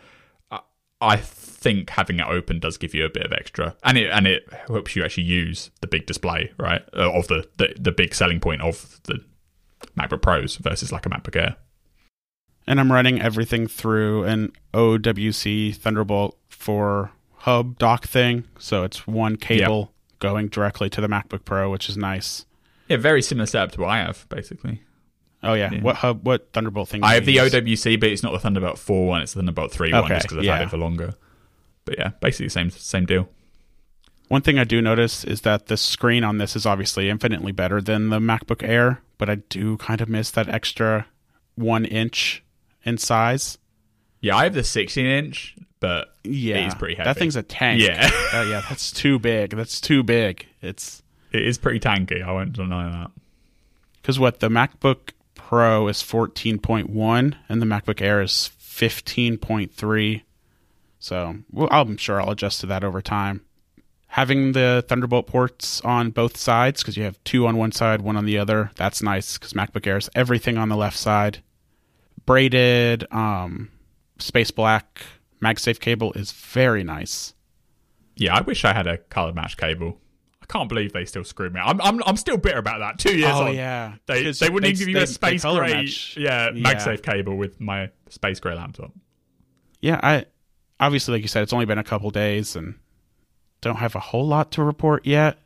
[0.51, 0.61] I,
[1.01, 4.27] I think having it open does give you a bit of extra, and it and
[4.27, 6.83] it helps you actually use the big display, right?
[6.97, 9.19] Uh, of the, the the big selling point of the
[9.99, 11.57] MacBook Pros versus like a MacBook Air.
[12.69, 17.11] and I'm running everything through an OWC Thunderbolt 4
[17.47, 18.43] hub dock thing.
[18.59, 22.45] So it's one cable going directly to the MacBook Pro, which is nice.
[22.89, 24.83] Yeah, very similar setup to what I have, basically.
[25.45, 25.83] Oh yeah, Yeah.
[25.83, 26.27] what hub?
[26.27, 27.05] What Thunderbolt thing?
[27.05, 27.55] I have the use?
[27.55, 30.39] OWC, but it's not the Thunderbolt 4 one, it's the Thunderbolt 3 one, just because
[30.39, 30.57] I've yeah.
[30.57, 31.15] had it for longer.
[31.85, 33.29] But yeah, basically same same deal.
[34.27, 37.81] One thing I do notice is that the screen on this is obviously infinitely better
[37.81, 41.07] than the MacBook Air, but I do kind of miss that extra
[41.55, 42.43] one inch
[42.83, 43.59] in size.
[44.21, 45.57] Yeah, I have the 16 inch,
[45.87, 47.07] but Yeah, it is pretty heavy.
[47.07, 47.81] That thing's a tank.
[47.81, 48.11] Yeah.
[48.35, 49.51] Uh, yeah, that's too big.
[49.51, 50.47] That's too big.
[50.61, 52.23] It's it is pretty tanky.
[52.23, 53.11] I won't deny that.
[54.03, 60.23] because what the MacBook Pro is 14.1 and the MacBook Air is 15.3.
[60.99, 63.43] So well, I'm sure I'll adjust to that over time.
[64.09, 68.17] having the Thunderbolt ports on both sides because you have two on one side, one
[68.17, 68.71] on the other.
[68.77, 71.43] That's nice because MacBook Air has everything on the left side.
[72.25, 73.71] Braided, um,
[74.19, 75.03] space black
[75.43, 77.35] MagSafe cable is very nice.
[78.17, 79.99] Yeah, I wish I had a color match cable.
[80.43, 81.61] I can't believe they still screwed me.
[81.63, 82.99] I'm I'm I'm still bitter about that.
[82.99, 86.17] Two years oh on, yeah, they they wouldn't even give you a space gray, match.
[86.17, 86.73] yeah, Yeah.
[86.73, 88.93] MagSafe cable with my space gray laptop.
[89.81, 90.27] Yeah, I
[90.81, 92.77] obviously, like you said, it's only been a couple days and
[93.61, 95.39] don't have a whole lot to report yet.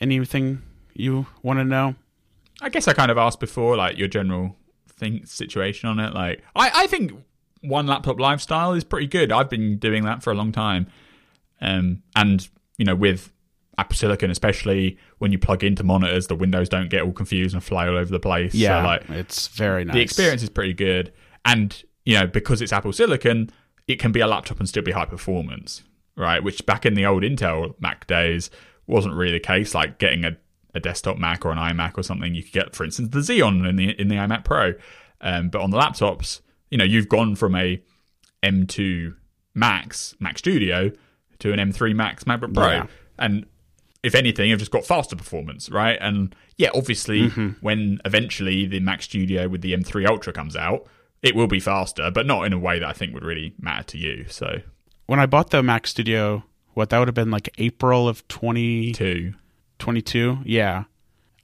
[0.00, 0.62] Anything
[0.94, 1.94] you want to know?
[2.60, 4.56] I guess I kind of asked before, like your general
[4.88, 6.14] thing situation on it.
[6.14, 7.12] Like, I, I think
[7.64, 9.32] one laptop lifestyle is pretty good.
[9.32, 10.86] I've been doing that for a long time,
[11.60, 12.46] um, and
[12.78, 13.32] you know, with
[13.78, 17.62] Apple Silicon, especially when you plug into monitors, the windows don't get all confused and
[17.62, 18.54] fly all over the place.
[18.54, 19.94] Yeah, so, like it's very nice.
[19.94, 21.12] the experience is pretty good,
[21.44, 23.50] and you know, because it's Apple Silicon,
[23.86, 25.82] it can be a laptop and still be high performance,
[26.16, 26.42] right?
[26.42, 28.50] Which back in the old Intel Mac days
[28.86, 29.74] wasn't really the case.
[29.74, 30.36] Like getting a
[30.74, 33.68] a desktop Mac or an iMac or something, you could get, for instance, the Xeon
[33.68, 34.74] in the in the iMac Pro.
[35.20, 37.80] Um, but on the laptops, you know, you've gone from a
[38.42, 39.14] M2
[39.54, 40.90] Max Mac Studio
[41.38, 42.86] to an M3 Max MacBook Pro, Yeah.
[43.18, 43.46] and
[44.02, 45.96] if anything, you've just got faster performance, right?
[46.00, 47.48] And yeah, obviously, mm-hmm.
[47.60, 50.86] when eventually the Mac Studio with the M3 Ultra comes out,
[51.22, 53.82] it will be faster, but not in a way that I think would really matter
[53.84, 54.26] to you.
[54.28, 54.60] So
[55.06, 59.34] When I bought the Mac Studio, what that would have been like April of 2022.
[60.02, 60.84] two, Yeah.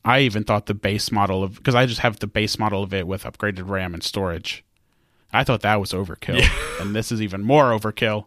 [0.04, 2.94] I even thought the base model of because I just have the base model of
[2.94, 4.64] it with upgraded RAM and storage.
[5.32, 6.42] I thought that was overkill,
[6.80, 8.26] and this is even more overkill.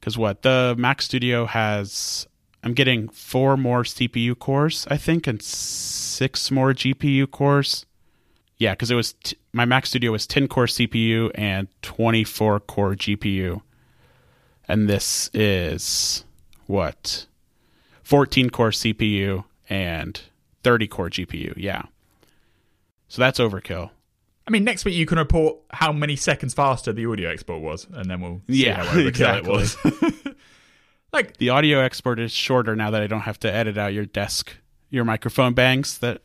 [0.00, 2.26] Because what the Mac Studio has,
[2.64, 7.86] I'm getting four more CPU cores, I think, and six more GPU cores.
[8.58, 12.94] Yeah, because it was t- my Mac Studio was 10 core CPU and 24 core
[12.94, 13.62] GPU,
[14.66, 16.24] and this is
[16.66, 17.26] what
[18.02, 20.20] 14 core CPU and
[20.62, 21.54] 30 core GPU.
[21.56, 21.82] Yeah.
[23.08, 23.90] So that's overkill.
[24.46, 27.86] I mean, next week you can report how many seconds faster the audio export was,
[27.92, 29.50] and then we'll see Yeah, how exactly.
[29.52, 29.76] it was.
[31.12, 34.04] like, The audio export is shorter now that I don't have to edit out your
[34.06, 34.56] desk,
[34.90, 36.22] your microphone bangs that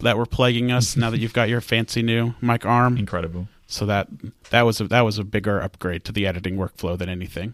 [0.00, 0.96] that were plaguing us.
[0.96, 3.48] now that you've got your fancy new mic arm, incredible.
[3.66, 4.06] so that
[4.50, 7.52] that was a, that was a bigger upgrade to the editing workflow than anything.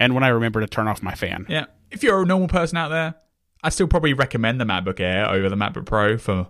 [0.00, 1.66] And when I remember to turn off my fan, Yeah.
[1.90, 3.14] If you're a normal person out there,
[3.62, 6.48] I still probably recommend the MacBook Air over the MacBook Pro for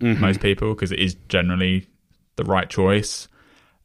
[0.00, 0.20] Mm-hmm.
[0.20, 1.86] most people because it is generally
[2.36, 3.28] the right choice.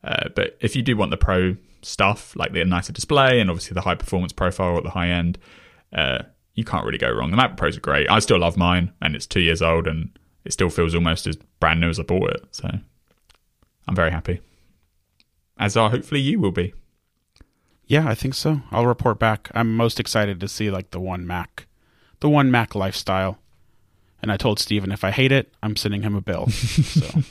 [0.04, 3.74] Uh, but if you do want the Pro stuff, like the nicer display and obviously
[3.74, 5.38] the high performance profile at the high end,
[5.94, 6.20] uh,
[6.54, 7.32] you can't really go wrong.
[7.32, 8.10] The MacBook Pros are great.
[8.10, 11.38] I still love mine, and it's two years old, and it still feels almost as
[11.60, 12.46] brand new as I bought it.
[12.52, 12.68] So
[13.88, 14.42] I'm very happy.
[15.60, 16.74] As are hopefully you will be.
[17.86, 18.62] Yeah, I think so.
[18.72, 19.50] I'll report back.
[19.54, 21.68] I'm most excited to see like the one Mac,
[22.20, 23.40] the one Mac lifestyle.
[24.22, 26.48] And I told Stephen if I hate it, I'm sending him a bill.
[26.50, 27.22] so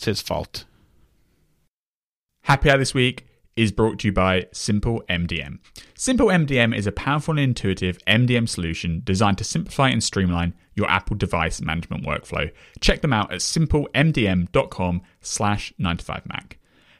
[0.00, 0.64] it's his fault.
[2.44, 5.58] Happy Hour this week is brought to you by Simple MDM.
[5.94, 10.88] Simple MDM is a powerful and intuitive MDM solution designed to simplify and streamline your
[10.88, 12.50] Apple device management workflow.
[12.80, 16.52] Check them out at simplemdm.com slash 9to5mac.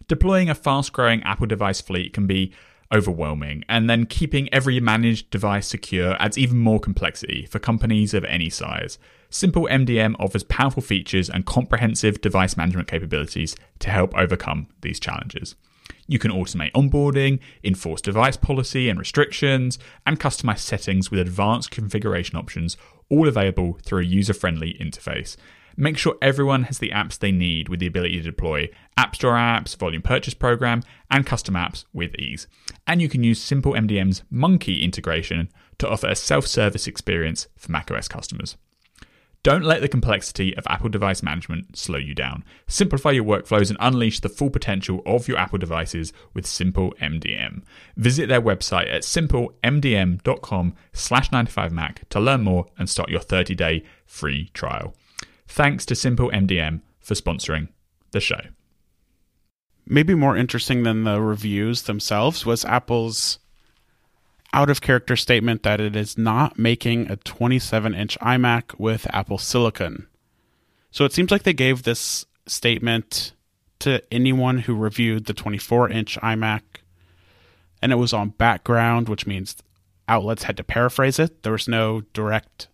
[0.07, 2.53] Deploying a fast-growing Apple device fleet can be
[2.93, 8.25] overwhelming, and then keeping every managed device secure adds even more complexity for companies of
[8.25, 8.99] any size.
[9.33, 15.55] Simple MDM offers powerful features and comprehensive device management capabilities to help overcome these challenges.
[16.09, 22.37] You can automate onboarding, enforce device policy and restrictions, and customize settings with advanced configuration
[22.37, 22.77] options,
[23.09, 25.37] all available through a user friendly interface.
[25.77, 29.35] Make sure everyone has the apps they need with the ability to deploy App Store
[29.35, 32.49] apps, Volume Purchase Program, and custom apps with ease.
[32.89, 37.71] And you can use Simple MDM's Munki integration to offer a self service experience for
[37.71, 38.57] macOS customers.
[39.43, 42.45] Don't let the complexity of Apple device management slow you down.
[42.67, 47.63] Simplify your workflows and unleash the full potential of your Apple devices with Simple MDM.
[47.97, 54.51] Visit their website at simplemdm.com slash 9to5mac to learn more and start your 30-day free
[54.53, 54.95] trial.
[55.49, 57.69] Thanks to Simple MDM for sponsoring
[58.11, 58.41] the show.
[59.87, 63.39] Maybe more interesting than the reviews themselves was Apple's
[64.53, 69.39] out of character statement that it is not making a 27 inch iMac with Apple
[69.39, 70.07] Silicon.
[70.91, 73.33] So it seems like they gave this statement
[73.81, 76.63] to anyone who reviewed the 24 inch iMac,
[77.81, 79.57] and it was on background, which means
[80.09, 81.43] outlets had to paraphrase it.
[81.43, 82.69] There was no direct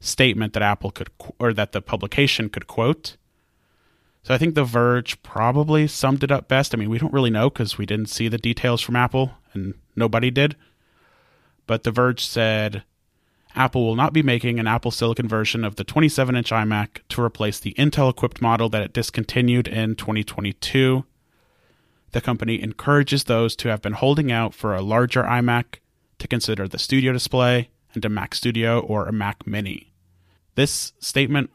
[0.00, 3.16] statement that Apple could, or that the publication could quote.
[4.22, 6.74] So I think The Verge probably summed it up best.
[6.74, 9.74] I mean, we don't really know because we didn't see the details from Apple, and
[9.96, 10.56] nobody did.
[11.66, 12.82] But The Verge said
[13.54, 17.22] Apple will not be making an Apple Silicon version of the 27 inch iMac to
[17.22, 21.04] replace the Intel equipped model that it discontinued in 2022.
[22.12, 25.76] The company encourages those to have been holding out for a larger iMac
[26.18, 29.92] to consider the Studio Display and a Mac Studio or a Mac Mini.
[30.54, 31.50] This statement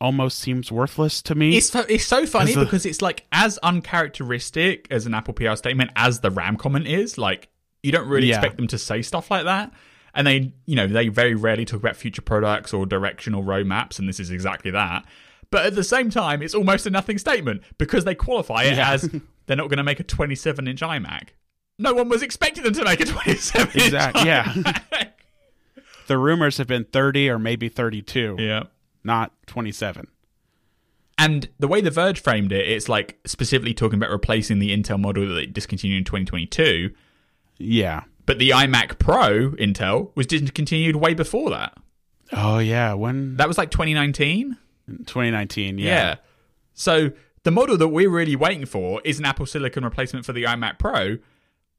[0.00, 1.56] almost seems worthless to me.
[1.56, 5.54] It's so, it's so funny a- because it's like as uncharacteristic as an Apple PR
[5.56, 7.16] statement as the RAM comment is.
[7.16, 7.48] Like
[7.84, 8.36] you don't really Yeah.
[8.38, 9.72] expect them to say stuff like that.
[10.14, 14.08] And they, you know, they very rarely talk about future products or directional roadmaps, and
[14.08, 15.04] this is exactly that.
[15.50, 18.92] But at the same time, it's almost a nothing statement because they qualify it Yeah.
[18.92, 19.02] as
[19.46, 21.28] they're not going to make a 27 inch iMac.
[21.78, 24.54] No one was expecting them to make a 27 inch Exact- yeah.
[26.06, 28.64] the rumors have been 30 or maybe 32, yeah.
[29.02, 30.06] not 27.
[31.18, 35.00] And the way The Verge framed it, it's like specifically talking about replacing the Intel
[35.00, 36.90] model that they discontinued in 2022.
[37.58, 38.04] Yeah.
[38.26, 41.76] But the iMac Pro Intel was discontinued way before that.
[42.32, 44.56] Oh yeah, when That was like 2019.
[44.88, 45.78] 2019.
[45.78, 45.84] Yeah.
[45.86, 46.14] Yeah.
[46.72, 47.10] So
[47.42, 50.78] the model that we're really waiting for is an Apple Silicon replacement for the iMac
[50.78, 51.18] Pro,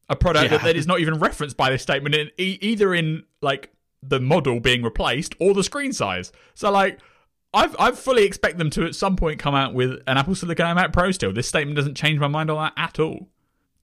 [0.08, 0.58] a product Yeah.
[0.58, 3.70] that, that is not even referenced by this statement, in, e- either in like
[4.02, 6.32] the model being replaced or the screen size.
[6.54, 6.98] So like.
[7.54, 10.66] I've, I fully expect them to at some point come out with an Apple Silicon
[10.76, 11.32] iMac Pro still.
[11.32, 13.28] This statement doesn't change my mind on that at all.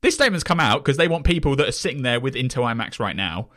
[0.03, 2.99] This statement's come out because they want people that are sitting there with Intel iMacs
[2.99, 3.47] right now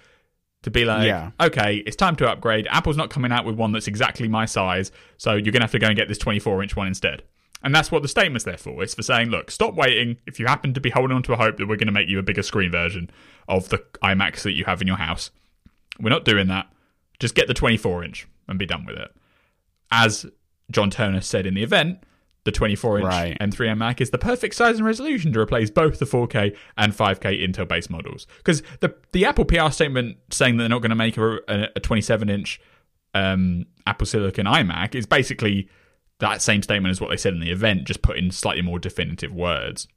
[0.63, 1.33] to be like, Yeah.
[1.41, 2.67] okay, it's time to upgrade.
[2.71, 5.73] Apple's not coming out with one that's exactly my size, so you're going to have
[5.73, 7.25] to go and get this 24 inch one instead.
[7.65, 8.81] And that's what the statement's there for.
[8.83, 10.19] It's for saying, look, stop waiting.
[10.25, 12.09] If you happen to be holding on to a hope that we're going to make
[12.09, 13.11] you a bigger screen version
[13.49, 15.31] of the iMacs that you have in your house,
[15.99, 16.69] we're not doing that.
[17.19, 19.11] Just get the 24 inch and be done with it.
[19.91, 20.27] As
[20.71, 22.05] John Ternus said in the event,
[22.47, 23.37] the 24 inch Right.
[23.39, 27.47] M3 Mac is the perfect size and resolution to replace both the 4K and 5K
[27.47, 28.27] Intel based models.
[28.39, 31.69] Because the the Apple PR statement saying that they're not going to make a, a,
[31.77, 32.61] a 27 inch
[33.13, 35.69] um, Apple Silicon iMac is basically
[36.21, 38.79] that same statement as what they said in the event, just put in slightly more
[38.79, 39.89] definitive words.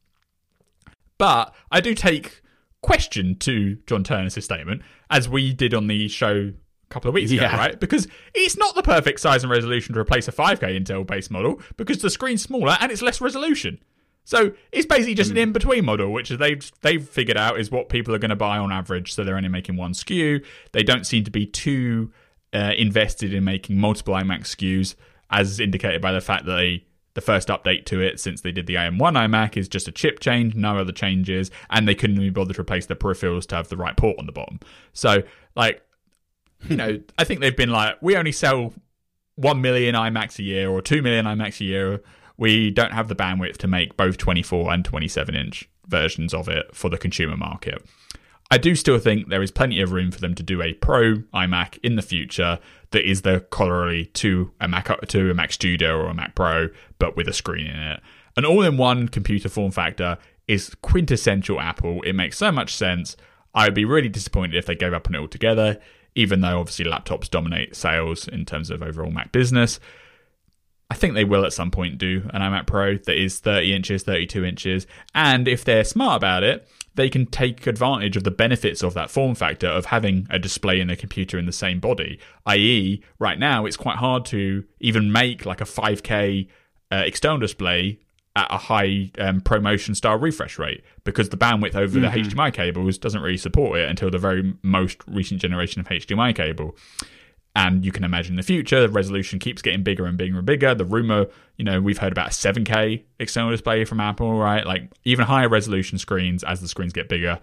[1.18, 2.42] But I do take
[2.82, 6.54] question to John Ternus's statement, as we did on the show
[6.89, 7.56] couple of weeks ago, Yeah.
[7.58, 7.80] right?
[7.80, 11.62] Because it's not the perfect size and resolution to replace a 5K Intel based model
[11.78, 13.80] because the screen's smaller and it's less resolution.
[14.25, 17.89] So it's basically just an in between model, which they've they've figured out is what
[17.89, 19.13] people are going to buy on average.
[19.13, 20.45] So they're only making one SKU.
[20.71, 22.12] They don't seem to be too
[22.54, 24.95] uh, invested in making multiple iMac SKUs,
[25.32, 26.84] as indicated by the fact that they
[27.15, 30.19] the first update to it since they did the AM1 iMac is just a chip
[30.19, 33.67] change, no other changes, and they couldn't even bother to replace the peripherals to have
[33.69, 34.60] the right port on the bottom.
[34.93, 35.23] So,
[35.56, 35.82] like,
[36.67, 38.74] you know, I think they've been like, we only sell
[39.36, 42.02] 1 million iMacs a year or 2 million iMacs a year.
[42.38, 46.76] We don't have the bandwidth to make both 24 and 27 inch versions of it
[46.76, 47.84] for the consumer market.
[48.52, 51.17] I do still think there is plenty of room for them to do a Pro
[51.34, 52.60] iMac in the future
[52.91, 56.69] that is the corollary to a Mac to a Mac Studio or a Mac Pro,
[56.98, 58.02] but with a screen in it.
[58.36, 60.17] An all-in-one computer form factor
[60.48, 62.02] is quintessential Apple.
[62.02, 63.15] It makes so much sense.
[63.54, 65.80] I would be really disappointed if they gave up on it altogether,
[66.15, 69.80] even though obviously laptops dominate sales in terms of overall Mac business.
[70.91, 74.04] I think they will at some point do an iMac Pro that is 30 inches,
[74.04, 78.82] 32 inches, and if they're smart about it, they can take advantage of the benefits
[78.82, 82.19] of that form factor of having a display and a computer in the same body.
[82.45, 86.48] I.e., right now it's quite hard to even make like a 5K
[86.91, 88.00] uh, external display
[88.39, 92.97] at a high um, promotion style refresh rate because the bandwidth over the HDMI cables
[92.97, 96.75] doesn't really support it until the very most recent generation of HDMI cable.
[97.56, 100.45] And you can imagine in the future, the resolution keeps getting bigger and bigger and
[100.45, 100.73] bigger.
[100.73, 101.25] The rumor,
[101.58, 104.65] you know, we've heard about a 7K external display from Apple, right?
[104.65, 107.39] Like even higher resolution screens as the screens get bigger,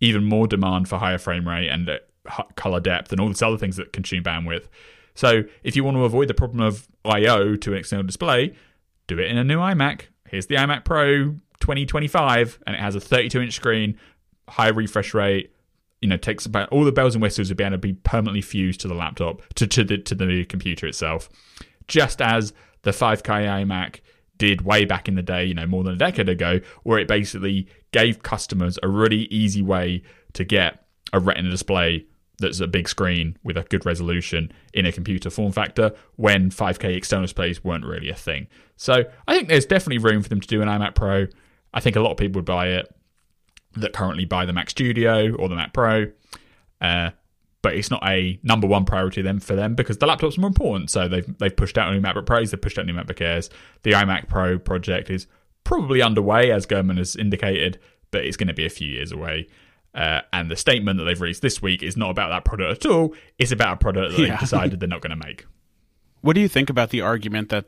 [0.00, 1.98] even more demand for higher frame rate and uh,
[2.56, 4.64] color depth and all these other things that consume bandwidth.
[5.14, 8.54] So if you want to avoid the problem of I/O to an external display,
[9.06, 10.02] do it in a new iMac.
[10.28, 13.98] Here's the iMac Pro 2025, and it has a 32 inch screen,
[14.48, 15.52] high refresh rate.
[16.00, 18.42] You know, takes about all the bells and whistles will be able to be permanently
[18.42, 21.30] fused to the laptop, to, to the to the computer itself.
[21.88, 22.52] Just as
[22.82, 24.00] the 5K iMac
[24.36, 27.08] did way back in the day, you know, more than a decade ago, where it
[27.08, 30.02] basically gave customers a really easy way
[30.34, 32.06] to get a retina display
[32.44, 36.96] that's a big screen with a good resolution in a computer form factor when 5K
[36.96, 38.46] external displays weren't really a thing.
[38.76, 41.26] So I think there's definitely room for them to do an iMac Pro.
[41.72, 42.94] I think a lot of people would buy it
[43.76, 46.06] that currently buy the Mac Studio or the Mac Pro.
[46.80, 47.10] Uh,
[47.62, 50.48] but it's not a number one priority then for them because the laptop's are more
[50.48, 50.90] important.
[50.90, 53.48] So they've they've pushed out new MacBook Pros, they've pushed out new MacBook Airs.
[53.82, 55.26] The iMac Pro project is
[55.64, 57.78] probably underway, as Gurman has indicated,
[58.10, 59.48] but it's going to be a few years away.
[59.94, 62.90] Uh, and the statement that they've released this week is not about that product at
[62.90, 63.14] all.
[63.38, 64.30] It's about a product that Yeah.
[64.30, 65.46] they've decided they're not going to make.
[66.20, 67.66] What do you think about the argument that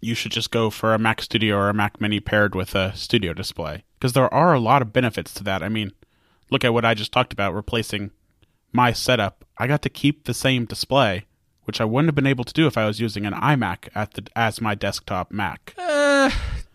[0.00, 2.94] you should just go for a Mac Studio or a Mac Mini paired with a
[2.96, 3.84] studio display?
[3.98, 5.62] Because there are a lot of benefits to that.
[5.62, 5.92] I mean,
[6.50, 8.10] look at what I just talked about replacing
[8.72, 9.44] my setup.
[9.58, 11.26] I got to keep the same display,
[11.64, 14.14] which I wouldn't have been able to do if I was using an iMac at
[14.14, 15.74] the as my desktop Mac.
[15.76, 16.30] Uh,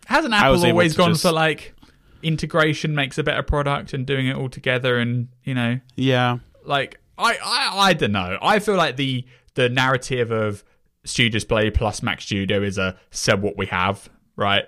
[0.06, 1.74] hasn't Apple always gone just- for like
[2.22, 7.00] integration makes a better product and doing it all together and you know Yeah, like
[7.18, 8.38] I, I I don't know.
[8.40, 10.64] I feel like the the narrative of
[11.04, 14.64] Studio Display plus Mac Studio is a sell what we have, right?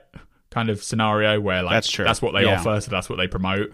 [0.51, 2.05] Kind of scenario where like That's true.
[2.05, 2.59] that's what they Yeah.
[2.59, 3.73] offer, so that's what they promote.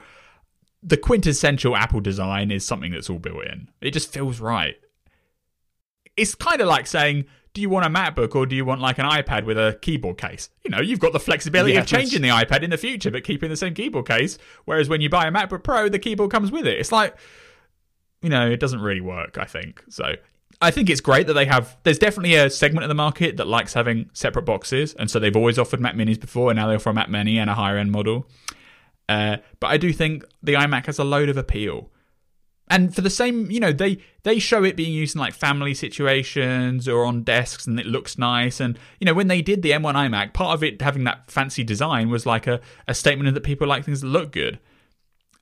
[0.82, 3.68] The quintessential Apple design is something that's all built in.
[3.80, 4.76] It just feels right.
[6.16, 8.98] It's kind of like saying, do you want a MacBook or do you want like
[8.98, 10.50] an iPad with a keyboard case?
[10.64, 13.24] You know, you've got the flexibility Yeah, of changing the iPad in the future, but
[13.24, 14.38] keeping the same keyboard case.
[14.66, 16.78] Whereas when you buy a MacBook Pro, the keyboard comes with it.
[16.78, 17.16] It's like,
[18.22, 19.82] you know, it doesn't really work, I think.
[19.88, 20.14] So
[20.60, 23.46] I think it's great that they have, there's definitely a segment of the market that
[23.46, 24.94] likes having separate boxes.
[24.94, 27.38] And so they've always offered Mac Minis before, and now they offer a Mac Mini
[27.38, 28.28] and a higher end model.
[29.08, 31.90] Uh, but I do think the iMac has a load of appeal.
[32.70, 35.74] And for the same, you know, they they show it being used in like family
[35.74, 38.60] situations or on desks, and it looks nice.
[38.60, 41.64] And you know, when they did the M1 iMac, part of it having that fancy
[41.64, 44.60] design was like a, a statement that people like things that look good.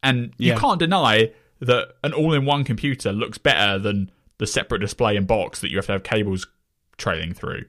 [0.03, 0.59] And you Yeah.
[0.59, 5.71] can't deny that an all-in-one computer looks better than the separate display and box that
[5.71, 6.47] you have to have cables
[6.97, 7.65] trailing through.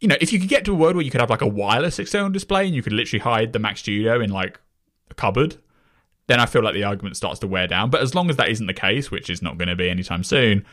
[0.00, 1.46] You know, if you could get to a world where you could have like a
[1.46, 4.60] wireless external display and you could literally hide the Mac Studio in like
[5.10, 5.56] a cupboard,
[6.28, 7.90] then I feel like the argument starts to wear down.
[7.90, 10.22] But as long as that isn't the case, which is not going to be anytime
[10.24, 10.64] soon,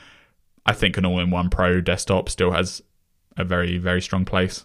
[0.66, 2.82] I think an all-in-one Pro desktop still has
[3.38, 4.64] a very, very strong place.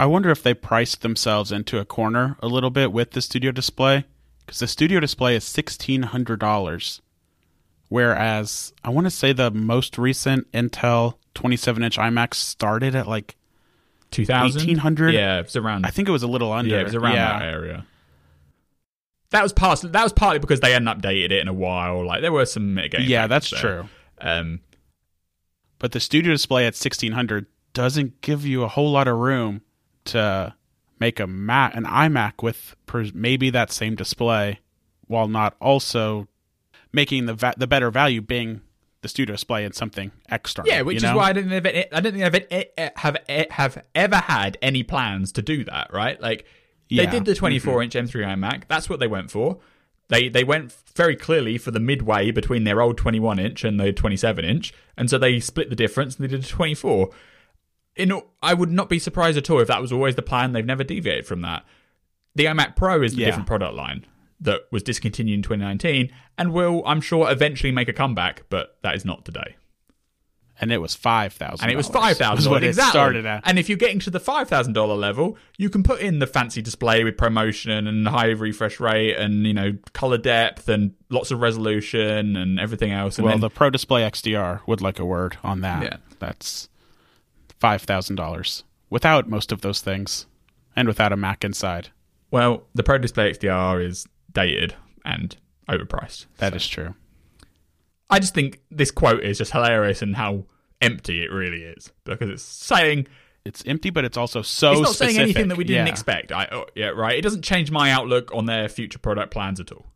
[0.00, 3.50] I wonder if they priced themselves into a corner a little bit with the studio
[3.50, 4.04] display
[4.46, 7.02] because the studio display is sixteen hundred dollars,
[7.88, 13.36] whereas I want to say the most recent Intel twenty-seven inch iMac started at like
[14.10, 14.60] 2000?
[14.60, 15.14] 1800.
[15.14, 15.84] Yeah, it was around.
[15.84, 16.70] I think it was a little under.
[16.74, 17.38] yeah, it was around Yeah.
[17.40, 17.86] that area.
[19.30, 19.80] That was part.
[19.82, 22.04] That was partly because they hadn't updated it in a while.
[22.04, 23.08] Like there were some mitigating.
[23.08, 23.60] Yeah, that's there.
[23.60, 23.88] true.
[24.20, 24.60] Um,
[25.78, 29.60] But the studio display at sixteen hundred doesn't give you a whole lot of room
[30.06, 30.54] to
[30.98, 32.74] make a Mac, an iMac with
[33.14, 34.60] maybe that same display,
[35.06, 36.26] while not also
[36.92, 38.62] making the va- the better value being
[39.02, 40.68] the studio display and something external.
[40.68, 41.16] yeah, which is know?
[41.16, 43.16] why I didn't have, I didn't think I've have
[43.50, 45.92] have ever had any plans to do that.
[45.92, 46.46] Right, like
[46.88, 47.04] Yeah.
[47.04, 47.12] Mm-hmm.
[47.12, 48.62] did the 24 inch M3 iMac.
[48.68, 49.58] That's what they went for.
[50.08, 53.92] They they went very clearly for the midway between their old 21 inch and the
[53.92, 57.10] 27 inch, and so they split the difference and they did a 24.
[57.96, 58.12] In
[58.42, 60.52] I would not be surprised at all if that was always the plan.
[60.52, 61.64] They've never deviated from that.
[62.34, 63.26] The iMac Pro is the Yeah.
[63.26, 64.06] different product line
[64.40, 68.94] that was discontinued in 2019 and will, I'm sure, eventually make a comeback, but that
[68.94, 69.56] is not today.
[70.60, 71.64] And it was five thousand.
[71.64, 72.90] And it was five thousand what dollars it exactly.
[72.90, 73.42] started at.
[73.44, 76.26] And if you're getting to the five thousand dollar level, you can put in the
[76.26, 81.30] fancy display with promotion and high refresh rate and you know color depth and lots
[81.30, 83.18] of resolution and everything else.
[83.18, 85.82] And well, then, the Pro Display XDR would like a word on that.
[85.82, 85.96] Yeah.
[86.18, 86.68] That's
[87.58, 90.26] five thousand dollars without most of those things,
[90.74, 91.90] and without a Mac inside.
[92.30, 95.36] well, the Pro Display XDR is dated and
[95.68, 96.26] overpriced.
[96.38, 96.94] That is true.
[98.10, 100.44] I just think this quote is just hilarious and how
[100.80, 103.06] empty it really is because it's saying
[103.44, 104.72] It's empty, but it's also so.
[104.72, 105.92] it's not saying anything that we didn't Yeah.
[105.92, 106.32] expect.
[106.32, 107.16] I, oh, yeah, right.
[107.18, 109.86] It doesn't change my outlook on their future product plans at all.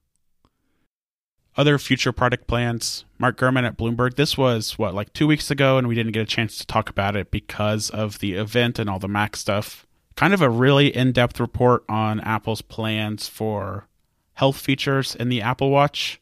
[1.54, 3.04] Other future product plans.
[3.18, 4.14] Mark Gurman at Bloomberg.
[4.16, 6.88] This was what like two weeks ago, and we didn't get a chance to talk
[6.88, 9.86] about it because of the event and all the Mac stuff.
[10.16, 13.86] Kind of a really in-depth report on Apple's plans for
[14.34, 16.21] health features in the Apple Watch.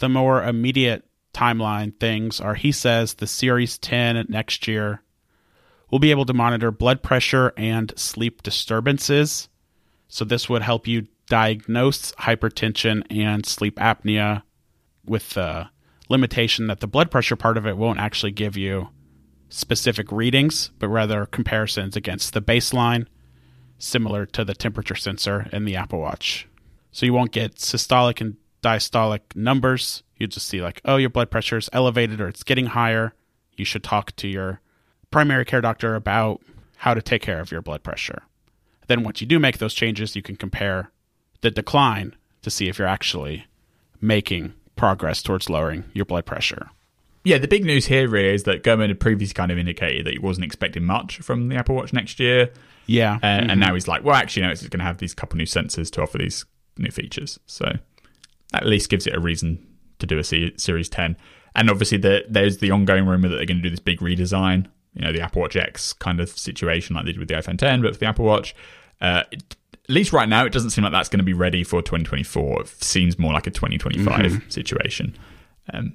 [0.00, 5.02] The more immediate timeline things are he says the Series 10 next year
[5.90, 9.50] will be able to monitor blood pressure and sleep disturbances.
[10.08, 14.42] So this would help you diagnose hypertension and sleep apnea
[15.04, 15.68] with the
[16.08, 18.88] limitation that the blood pressure part of it won't actually give you
[19.50, 23.06] specific readings, but rather comparisons against the baseline,
[23.78, 26.48] similar to the temperature sensor in the Apple Watch.
[26.90, 30.02] So you won't get systolic and diastolic numbers.
[30.16, 33.14] You just see like, oh, your blood pressure is elevated or it's getting higher.
[33.56, 34.60] You should talk to your
[35.10, 36.40] primary care doctor about
[36.76, 38.22] how to take care of your blood pressure.
[38.86, 40.90] Then once you do make those changes, you can compare
[41.42, 43.46] the decline to see if you're actually
[44.00, 46.70] making progress towards lowering your blood pressure.
[47.22, 50.14] Yeah, the big news here really is that Gurman had previously kind of indicated that
[50.14, 52.50] he wasn't expecting much from the Apple Watch next year.
[52.86, 53.16] Yeah.
[53.22, 55.44] Uh, And now he's like, well, actually, no, it's going to have these couple new
[55.44, 56.46] sensors to offer these
[56.78, 57.38] new features.
[57.46, 57.72] So
[58.52, 59.66] at least gives it a reason
[59.98, 61.16] to do a C- Series 10.
[61.54, 64.66] And obviously, the, there's the ongoing rumor that they're going to do this big redesign.
[64.94, 67.58] You know, the Apple Watch X kind of situation like they did with the iPhone
[67.58, 68.54] 10, but for the Apple Watch.
[69.00, 69.56] Uh, it,
[69.90, 72.60] at least right now, it doesn't seem like that's going to be ready for 2024.
[72.60, 74.48] It seems more like a 2025 mm-hmm.
[74.48, 75.16] situation.
[75.72, 75.94] Um,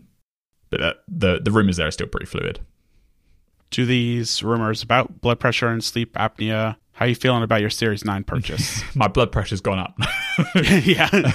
[0.69, 2.59] but uh, the the rumors there are still pretty fluid.
[3.69, 6.75] Do these rumors about blood pressure and sleep apnea?
[6.91, 8.83] How are you feeling about your Series Nine purchase?
[8.95, 9.97] My blood pressure's gone up.
[10.55, 11.09] yeah.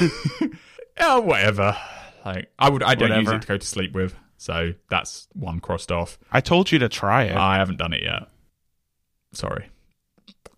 [1.00, 1.76] yeah, whatever.
[2.24, 3.32] Like I would, I don't whatever.
[3.32, 6.18] use it to go to sleep with, so that's one crossed off.
[6.30, 7.36] I told you to try it.
[7.36, 8.28] I haven't done it yet.
[9.32, 9.70] Sorry.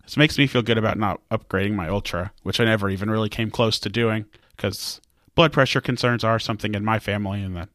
[0.03, 3.29] This makes me feel good about not upgrading my Ultra, which I never even really
[3.29, 4.25] came close to doing
[4.55, 4.99] because
[5.35, 7.69] blood pressure concerns are something in my family, and that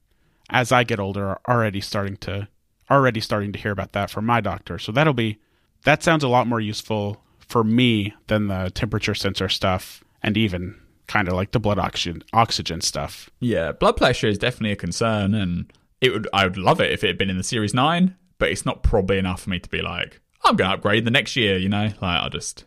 [0.50, 2.48] as I get older, are already starting to
[2.90, 4.78] already starting to hear about that from my doctor.
[4.78, 5.38] So that'll be
[5.84, 10.78] that sounds a lot more useful for me than the temperature sensor stuff, and even
[11.08, 13.28] kind of like the blood oxygen oxygen stuff.
[13.40, 17.02] Yeah, blood pressure is definitely a concern, and it would I would love it if
[17.02, 19.68] it had been in the Series Nine, but it's not probably enough for me to
[19.68, 21.90] be like, I'm going to upgrade the next year, you know?
[22.00, 22.64] Like, I'll just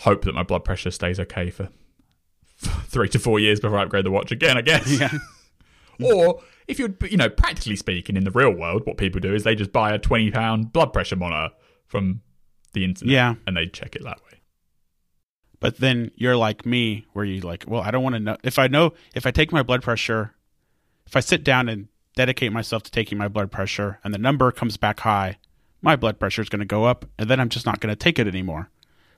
[0.00, 1.70] hope that my blood pressure stays okay for
[2.58, 5.00] three to four years before I upgrade the watch again, I guess.
[5.00, 5.10] Yeah.
[6.04, 9.44] or if you're, you know, practically speaking, in the real world, what people do is
[9.44, 11.54] they just buy a twenty pound blood pressure monitor
[11.86, 12.22] from
[12.72, 14.31] the internet, yeah, and they check it that way.
[15.62, 18.58] But then you're like me, where you like, well, I don't want to know if
[18.58, 20.34] I know if I take my blood pressure,
[21.06, 24.50] if I sit down and dedicate myself to taking my blood pressure, and the number
[24.52, 25.38] comes back high,
[25.80, 27.96] my blood pressure is going to go up, and then I'm just not going to
[27.96, 28.70] take it anymore.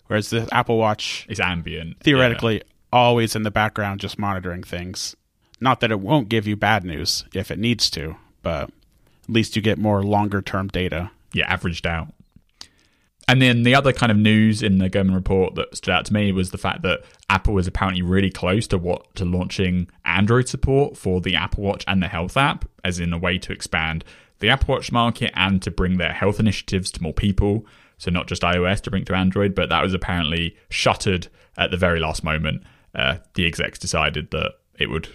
[0.07, 2.63] Whereas the Apple Watch is ambient, theoretically, yeah.
[2.93, 5.17] always in the background, just monitoring things.
[5.61, 9.57] Not that it won't give you bad news if it needs to, but at least
[9.57, 11.11] you get more longer term data.
[11.33, 12.14] Yeah, averaged out.
[13.27, 16.15] And then the other kind of news in the Gurman report that stood out to
[16.15, 20.49] me was the fact that Apple was apparently really close to what to launching Android
[20.49, 24.05] support for the Apple Watch and the Health app, as in a way to expand
[24.41, 27.67] the Apple Watch market and to bring their health initiatives to more people.
[27.97, 31.77] So not just iOS to bring to Android, but that was apparently shuttered at the
[31.77, 32.63] very last moment.
[32.95, 35.09] Uh, the execs decided that it would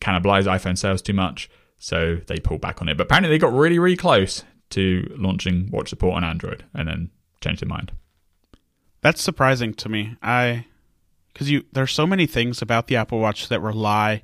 [0.00, 2.96] cannibalize iPhone sales too much, so they pulled back on it.
[2.96, 7.10] But apparently they got really, really close to launching watch support on Android and then
[7.42, 7.92] changed their mind.
[9.00, 10.16] That's surprising to me.
[10.22, 10.66] I
[11.32, 14.22] because you there's so many things about the Apple Watch that rely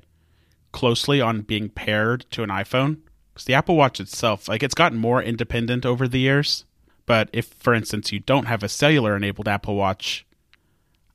[0.71, 2.99] closely on being paired to an iPhone
[3.33, 6.65] because the Apple Watch itself, like it's gotten more independent over the years.
[7.05, 10.27] But if, for instance, you don't have a cellular enabled Apple Watch,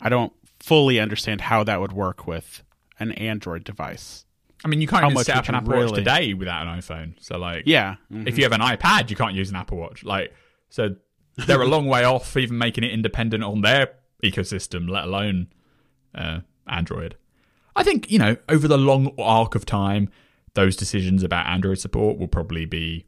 [0.01, 2.65] I don't fully understand how that would work with
[2.99, 4.25] an Android device.
[4.65, 5.87] I mean, you can't how even set up an Apple really...
[5.87, 7.15] Watch today without an iPhone.
[7.21, 8.27] So, like, yeah, mm-hmm.
[8.27, 10.03] if you have an iPad, you can't use an Apple Watch.
[10.03, 10.33] Like,
[10.69, 10.97] so
[11.37, 13.91] they're a long way off even making it independent on their
[14.23, 15.49] ecosystem, let alone
[16.15, 17.17] uh, Android.
[17.77, 20.11] I think you know over the long arc of time,
[20.55, 23.07] those decisions about Android support will probably be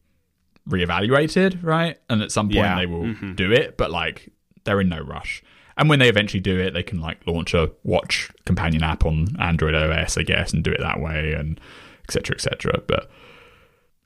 [0.69, 1.99] reevaluated, right?
[2.11, 2.77] And at some point yeah.
[2.77, 3.35] they will mm-hmm.
[3.35, 4.33] do it, but like
[4.65, 5.43] they're in no rush.
[5.79, 9.29] And when they eventually do it, they can like launch a watch companion app on
[9.39, 11.61] Android OS, I guess, and do it that way, and
[12.05, 12.35] etc.
[12.35, 12.83] etc.
[12.87, 13.11] But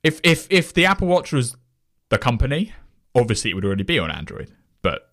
[0.02, 1.56] if if if the Apple Watch was
[2.08, 2.72] the company,
[3.14, 4.50] obviously it would already be on Android.
[4.82, 5.10] But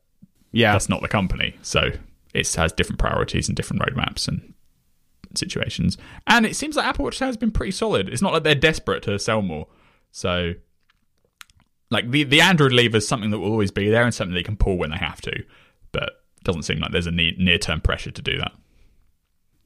[0.51, 1.91] yeah, that's not the company, so
[2.33, 4.53] it has different priorities and different roadmaps and
[5.35, 5.97] situations.
[6.25, 8.09] And it seems like Apple Watch has been pretty solid.
[8.09, 9.67] It's not like they're desperate to sell more.
[10.11, 10.53] So,
[11.89, 14.43] like the the Android lever is something that will always be there and something they
[14.43, 15.43] can pull when they have to,
[15.91, 16.03] but
[16.37, 18.53] it doesn't seem like there's a near term pressure to do that.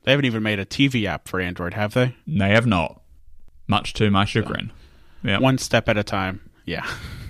[0.04, 2.16] They haven't even made a TV app for Android, have they?
[2.26, 3.02] They have not.
[3.68, 4.72] Much to my chagrin.
[5.22, 5.38] So, yeah.
[5.38, 6.50] One step at a time.
[6.66, 6.86] Yeah.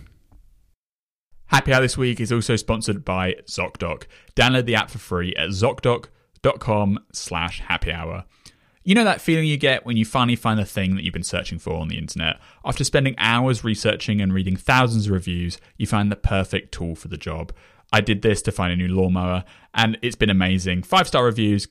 [1.51, 4.03] Happy Hour this week is also sponsored by ZocDoc.
[4.35, 6.11] Download the app for free at ZocDoc.com
[6.59, 8.25] com slash happy hour.
[8.83, 11.23] You know that feeling you get when you finally find the thing that you've been
[11.23, 12.39] searching for on the internet?
[12.65, 17.09] After spending hours researching and reading thousands of reviews, you find the perfect tool for
[17.09, 17.53] the job.
[17.93, 19.43] I did this to find a new lawnmower,
[19.75, 20.83] and it's been amazing.
[20.83, 21.67] Five star reviews,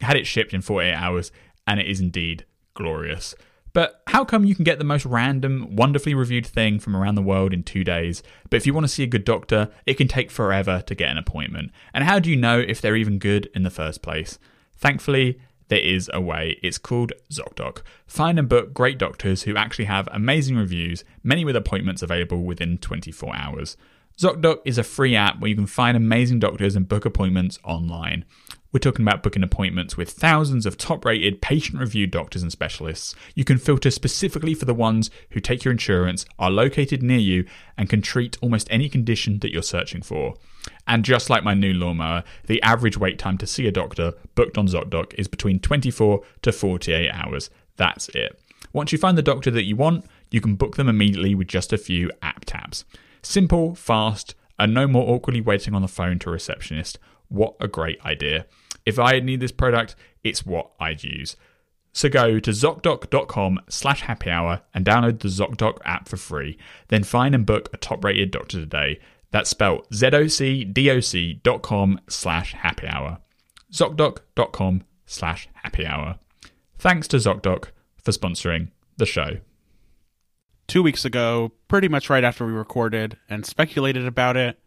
[0.00, 1.32] had it shipped in 48 hours,
[1.66, 3.34] and it is indeed glorious.
[3.72, 7.22] But how come you can get the most random, wonderfully reviewed thing from around the
[7.22, 8.22] world in two days?
[8.50, 11.10] But if you want to see a good doctor, it can take forever to get
[11.10, 11.72] an appointment.
[11.94, 14.38] And how do you know if they're even good in the first place?
[14.76, 16.58] Thankfully, there is a way.
[16.62, 17.82] It's called ZocDoc.
[18.06, 22.76] Find and book great doctors who actually have amazing reviews, many with appointments available within
[22.76, 23.78] 24 hours.
[24.18, 28.26] ZocDoc is a free app where you can find amazing doctors and book appointments online.
[28.72, 33.14] We're talking about booking appointments with thousands of top rated, patient reviewed doctors and specialists.
[33.34, 37.44] You can filter specifically for the ones who take your insurance, are located near you,
[37.76, 40.36] and can treat almost any condition that you're searching for.
[40.86, 44.56] And just like my new lawnmower, the average wait time to see a doctor booked
[44.56, 47.50] on ZocDoc is between 24 to 48 hours.
[47.76, 48.40] That's it.
[48.72, 51.74] Once you find the doctor that you want, you can book them immediately with just
[51.74, 52.86] a few app taps.
[53.20, 56.98] Simple, fast, and no more awkwardly waiting on the phone to a receptionist.
[57.32, 58.46] What a great idea.
[58.84, 61.36] If I need this product, it's what I'd use.
[61.94, 66.58] So go to ZocDoc.com slash happy hour and download the ZocDoc app for free.
[66.88, 69.00] Then find and book a top rated doctor today.
[69.30, 73.18] That's spelled Z-O-C-D-O-C.com slash happy hour.
[73.72, 76.18] ZocDoc.com slash happy hour.
[76.78, 78.68] Thanks to ZocDoc for sponsoring
[78.98, 79.38] the show.
[80.66, 84.58] Two weeks ago, pretty much right after we recorded and speculated about it,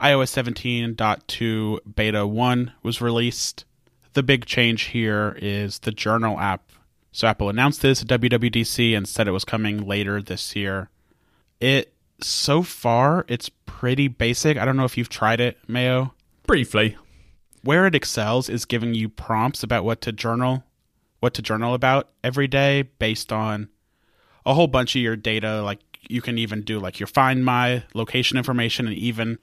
[0.00, 3.64] iOS 17.2 Beta 1 was released.
[4.14, 6.70] The big change here is the Journal app.
[7.12, 10.90] So Apple announced this at WWDC and said it was coming later this year.
[11.60, 14.58] It so far it's pretty basic.
[14.58, 16.12] I don't know if you've tried it, Mayo.
[16.46, 16.96] Briefly.
[17.62, 20.64] Where it excels is giving you prompts about what to journal,
[21.20, 23.68] what to journal about every day based on
[24.44, 25.62] a whole bunch of your data.
[25.62, 29.38] Like you can even do like your find my location information and even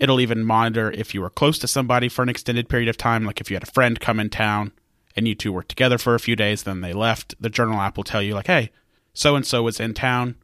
[0.00, 3.24] It'll even monitor if you were close to somebody for an extended period of time,
[3.24, 4.72] like if you had a friend come in town
[5.14, 7.34] and you two were together for a few days, then they left.
[7.38, 8.70] The journal app will tell you, like, hey,
[9.12, 10.36] so and so was in town.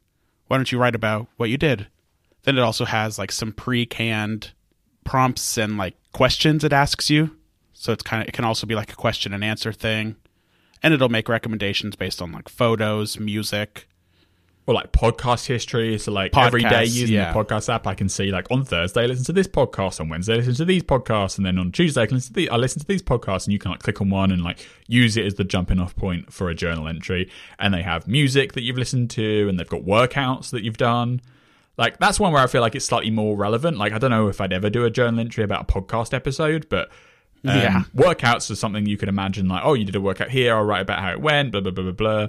[0.46, 1.86] Why don't you write about what you did?
[2.42, 4.52] Then it also has like some pre canned
[5.04, 7.34] prompts and like questions it asks you.
[7.72, 10.16] So it's kind of, it can also be like a question and answer thing.
[10.82, 13.88] And it'll make recommendations based on like photos, music,
[14.66, 15.96] or like podcast history.
[15.98, 17.32] So like Podcasts, every day using yeah.
[17.32, 20.08] the podcast app, I can see like on Thursday I listen to this podcast, on
[20.08, 22.50] Wednesday I listen to these podcasts, and then on Tuesday I can listen to the,
[22.50, 25.16] I listen to these podcasts, and you can like click on one and like use
[25.16, 27.30] it as the jumping off point for a journal entry.
[27.58, 31.20] And they have music that you've listened to, and they've got workouts that you've done.
[31.78, 33.76] Like that's one where I feel like it's slightly more relevant.
[33.76, 36.68] Like I don't know if I'd ever do a journal entry about a podcast episode,
[36.68, 36.88] but
[37.44, 37.82] um, Yeah.
[37.94, 39.46] workouts are something you could imagine.
[39.46, 40.56] Like, oh, you did a workout here.
[40.56, 41.52] I'll write about how it went.
[41.52, 42.26] Blah blah blah blah blah.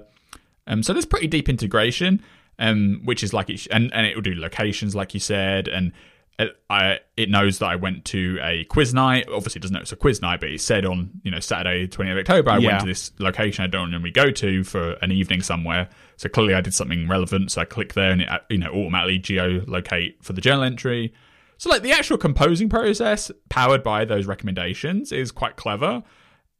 [0.67, 2.21] Um, so there's pretty deep integration,
[2.59, 5.67] um, which is like it sh- and and it will do locations like you said,
[5.67, 5.91] and
[6.39, 9.25] it, I it knows that I went to a quiz night.
[9.27, 11.87] Obviously, it doesn't know it's a quiz night, but it said on you know Saturday,
[11.87, 12.67] 20th of October, I Yeah.
[12.67, 15.89] went to this location I don't normally go to for an evening somewhere.
[16.17, 17.51] So clearly, I did something relevant.
[17.51, 21.13] So I click there, and it uh, you know automatically geolocate for the journal entry.
[21.59, 26.03] So like the actual composing process, powered by those recommendations, is quite clever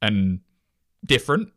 [0.01, 0.39] and
[1.05, 1.49] different.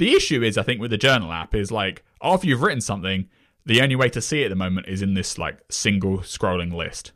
[0.00, 3.28] The issue is, I think, with the journal app is like after you've written something,
[3.66, 6.72] the only way to see it at the moment is in this like single scrolling
[6.74, 7.12] list.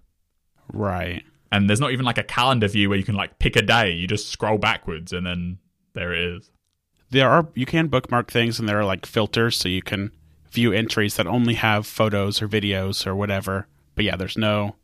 [0.72, 1.24] Right.
[1.50, 3.90] And there's not even like a calendar view where you can like pick a day.
[3.92, 5.58] You just scroll backwards and then
[5.94, 6.50] there it is.
[7.10, 10.10] there are you can bookmark things and there are like filters so you can
[10.50, 14.74] view entries that only have photos or videos or whatever but yeah there's no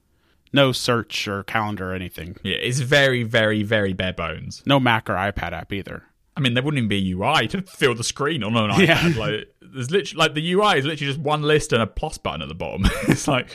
[0.53, 4.63] no search or calendar or anything Yeah, it's very, very, very bare bones.
[4.65, 6.05] no mac or ipad app either
[6.37, 8.87] I mean, there wouldn't even be a UI to fill the screen on an iPad.
[8.87, 9.21] Yeah.
[9.21, 12.43] Like, there's literally like the UI is literally just one list and a plus button
[12.43, 12.87] at the bottom.
[13.09, 13.49] it's like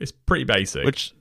[0.00, 0.84] it's pretty basic.
[0.84, 1.12] which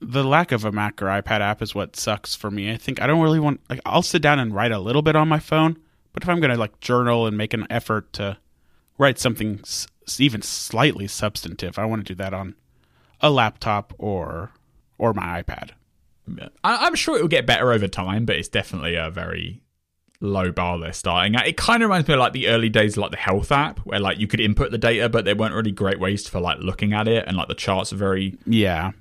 [0.00, 3.00] the lack of a mac or ipad app is what sucks for me i think
[3.00, 5.38] i don't really want like i'll sit down and write a little bit on my
[5.38, 5.74] phone
[6.12, 8.36] but if i'm going to like journal and make an effort to
[8.98, 9.86] write something s-
[10.18, 12.54] even slightly substantive i want to do that on
[13.22, 14.50] a laptop or
[14.98, 15.70] or my ipad
[16.62, 19.62] I, I'm sure it will get better over time, but it's definitely a very
[20.20, 21.46] low bar they're starting at.
[21.46, 23.80] It kind of reminds me of like the early days of like the health app,
[23.80, 26.58] where like you could input the data, but there weren't really great ways for like
[26.60, 28.92] looking at it, and like the charts are very yeah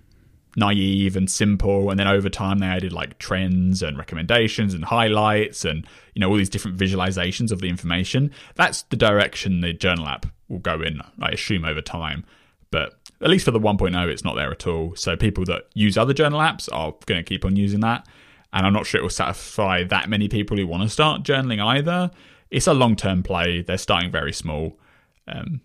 [0.55, 1.89] naive and simple.
[1.89, 6.29] And then over time, they added like trends and recommendations and highlights and, you know,
[6.29, 8.31] all these different visualizations of the information.
[8.55, 12.25] That's the direction the journal app will go in, I assume, over time.
[12.71, 14.95] But at least for the 1.0, it's not there at all.
[14.95, 18.07] So people that use other journal apps are going to keep on using that.
[18.55, 21.61] And I'm not sure it will satisfy that many people who want to start journaling
[21.61, 22.09] either.
[22.49, 23.61] It's a long term play.
[23.61, 24.79] They're starting very small.
[25.27, 25.59] Um,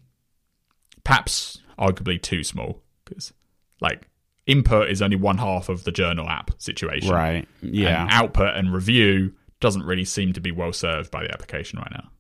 [1.04, 3.32] perhaps arguably too small because,
[3.80, 4.08] like,
[4.44, 7.10] input is only one half of the journal app situation.
[7.10, 11.32] right yeah And output and review doesn't really seem to be well served by the
[11.32, 12.10] application right now.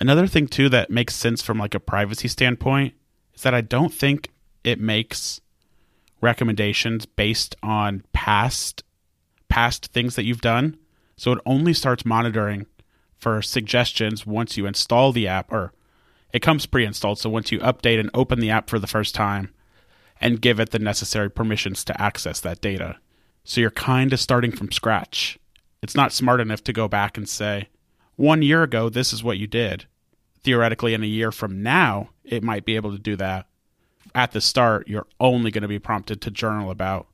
[0.00, 2.94] Another thing too that makes sense from like a privacy standpoint
[3.34, 4.32] is that I don't think
[4.64, 5.40] it makes
[6.20, 8.82] recommendations based on past
[9.48, 10.76] past things that you've done.
[11.16, 12.66] So it only starts monitoring
[13.18, 15.72] for suggestions once you install the app or
[16.32, 19.52] it comes pre-installed so once you update and open the app for the first time
[20.20, 22.96] and give it the necessary permissions to access that data.
[23.44, 25.38] So you're kind of starting from scratch
[25.82, 27.68] It's not smart enough to go back and say,
[28.16, 29.86] one year ago, this is what you did.
[30.42, 33.46] Theoretically, in a year from now, it might be able to do that.
[34.14, 37.06] At the start, you're only going to be prompted to journal about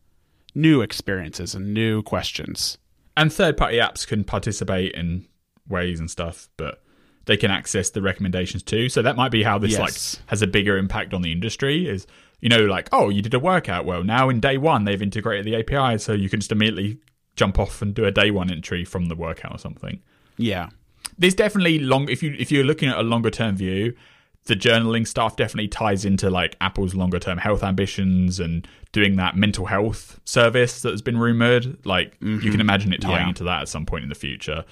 [0.54, 2.78] new experiences and new questions.
[3.16, 5.26] And third party apps can participate in
[5.68, 6.82] ways and stuff, but
[7.26, 8.88] they can access the recommendations too.
[8.88, 9.80] So that might be how this Yes.
[9.80, 12.06] like has a bigger impact on the industry is
[12.40, 13.86] you know, like, oh, you did a workout.
[13.86, 16.98] Well, now in day one they've integrated the API so you can just immediately
[17.36, 20.02] jump off and do a day one entry from the workout or something.
[20.36, 20.68] Yeah.
[21.16, 23.94] There's definitely long if you if you're looking at a longer term view,
[24.46, 29.36] the journaling stuff definitely ties into like Apple's longer term health ambitions and doing that
[29.36, 31.84] mental health service that has been rumored.
[31.86, 33.28] Like you can imagine it tying Yeah.
[33.28, 34.64] into that at some point in the future.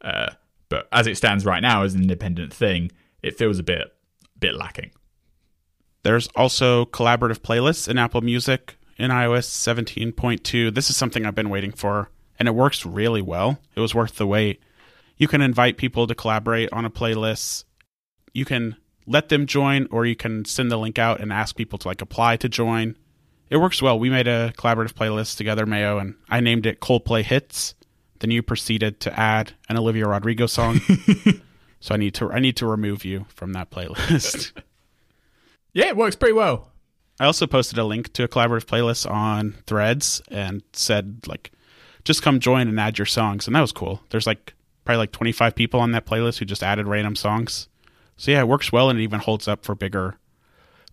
[0.00, 0.30] Uh,
[0.68, 2.90] but as it stands right now as an independent thing,
[3.22, 3.92] it feels a bit
[4.38, 4.90] bit lacking.
[6.02, 10.74] There's also collaborative playlists in Apple Music in iOS 17.2.
[10.74, 13.58] This is something I've been waiting for, and it works really well.
[13.74, 14.60] It was worth the wait.
[15.16, 17.64] You can invite people to collaborate on a playlist.
[18.32, 18.76] You can
[19.06, 22.02] let them join, or you can send the link out and ask people to like
[22.02, 22.96] apply to join.
[23.48, 23.98] It works well.
[23.98, 27.74] We made a collaborative playlist together, Mayo, and I named it Coldplay Hits.
[28.20, 30.80] Then you proceeded to add an Olivia Rodrigo song.
[31.80, 34.52] so I need to I need to remove you from that playlist.
[35.72, 36.72] Yeah, it works pretty well.
[37.20, 41.52] I also posted a link to a collaborative playlist on Threads and said like,
[42.04, 44.00] just come join and add your songs, and that was cool.
[44.10, 47.68] There's like probably like 25 people on that playlist who just added random songs.
[48.20, 50.18] So yeah, it works well, and it even holds up for bigger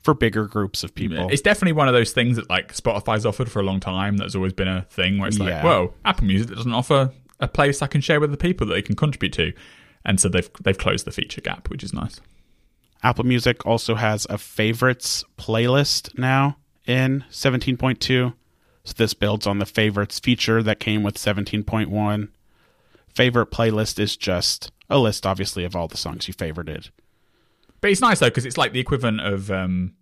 [0.01, 1.27] for bigger groups of people.
[1.29, 4.15] It's definitely one of those things that like Spotify's offered for a long time.
[4.15, 5.63] That's always been a thing where it's like, Yeah.
[5.63, 7.11] whoa, Apple Music doesn't offer
[7.41, 9.51] a place I can share with the people that they can contribute to,
[10.05, 12.21] and so they've they've closed the feature gap, which is nice.
[13.03, 16.55] Apple Music also has a favorites playlist now
[16.85, 17.99] in 17.2.
[18.85, 22.29] So this builds on the favorites feature that came with 17.1.
[23.13, 26.89] Favorite playlist is just a list, obviously, of all the songs you favorited.
[27.87, 29.93] But it's nice though because it's like the equivalent of um,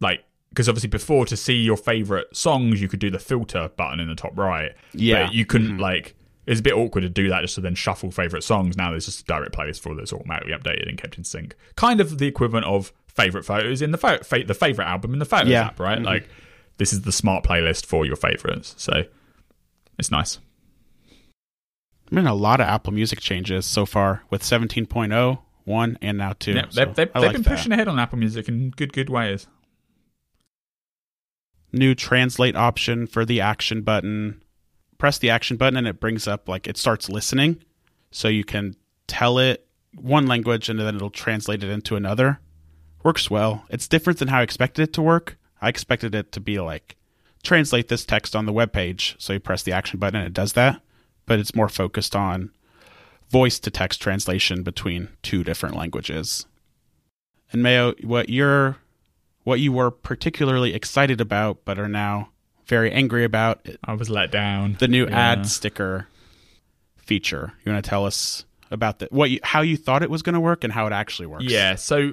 [0.00, 4.00] like because obviously before to see your favorite songs you could do the filter button
[4.00, 4.72] in the top right.
[4.92, 5.24] Yeah.
[5.26, 6.14] but you couldn't like.
[6.44, 8.76] It's a bit awkward to do that just to then shuffle favorite songs.
[8.76, 11.54] Now there's just a direct playlist for that's automatically updated and kept in sync.
[11.76, 15.20] Kind of the equivalent of favorite photos in the pho- fa- the favorite album in
[15.20, 15.66] the photos Yeah.
[15.68, 16.02] app, right?
[16.02, 16.28] Like
[16.76, 18.74] this is the smart playlist for your favorites.
[18.76, 19.04] So
[19.98, 20.38] it's nice.
[22.10, 26.52] been a lot of Apple Music changes so far with 17.0, 1, and now 2.
[26.52, 27.50] Yeah, So they've, they've, they've like been that.
[27.50, 29.46] pushing ahead on Apple Music in good good ways.
[31.72, 34.42] New translate option for the action button.
[34.98, 37.62] Press the action button and it brings up, like, it starts listening.
[38.10, 42.40] So you can tell it one language and then it'll translate it into another.
[43.02, 43.64] Works well.
[43.70, 45.38] It's different than how I expected it to work.
[45.60, 46.96] I expected it to be like,
[47.42, 49.16] translate this text on the web page.
[49.18, 50.80] So you press the action button and it does that.
[51.24, 52.50] But it's more focused on
[53.32, 56.46] voice to text translation between two different languages.
[57.50, 58.76] And Mayo, what you're
[59.44, 62.28] what you were particularly excited about but are now
[62.66, 64.76] very angry about I was let down.
[64.78, 65.18] the new Yeah.
[65.32, 66.06] ad sticker
[66.96, 67.54] feature.
[67.64, 70.34] You want to tell us about the what you, how you thought it was going
[70.34, 71.44] to work and how it actually works?
[71.44, 72.12] Yeah, so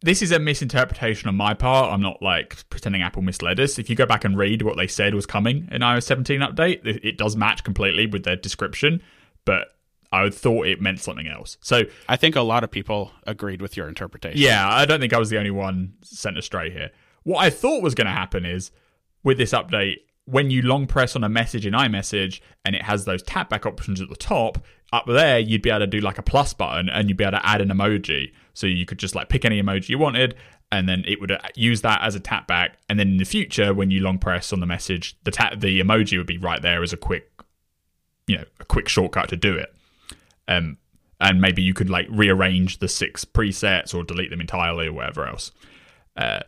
[0.00, 1.92] this is a misinterpretation on my part.
[1.92, 3.78] I'm not like pretending Apple misled us.
[3.78, 6.84] If you go back and read what they said was coming in iOS 17 update,
[6.84, 9.00] it, it does match completely with their description,
[9.44, 9.68] but
[10.12, 11.56] I thought it meant something else.
[11.60, 14.40] So I think a lot of people agreed with your interpretation.
[14.40, 16.90] yeah, I don't think I was the only one sent astray here.
[17.22, 18.70] What I thought was going to happen is
[19.24, 19.96] with this update,
[20.26, 23.64] when you long press on a message in iMessage and it has those tap back
[23.66, 24.58] options at the top,
[24.92, 27.38] up there you'd be able to do like a plus button and you'd be able
[27.38, 28.32] to add an emoji.
[28.52, 30.36] So you could just like pick any emoji you wanted
[30.70, 32.78] and then it would uh, use that as a tap back.
[32.88, 36.18] And then in the future, when you long press on the message, the the emoji
[36.18, 37.30] would be right there as a quick,
[38.26, 39.74] you know, a quick shortcut to do it
[40.48, 40.78] um,
[41.20, 45.26] and maybe you could like rearrange the six presets or delete them entirely or whatever
[45.26, 45.52] else.
[46.16, 46.40] Uh,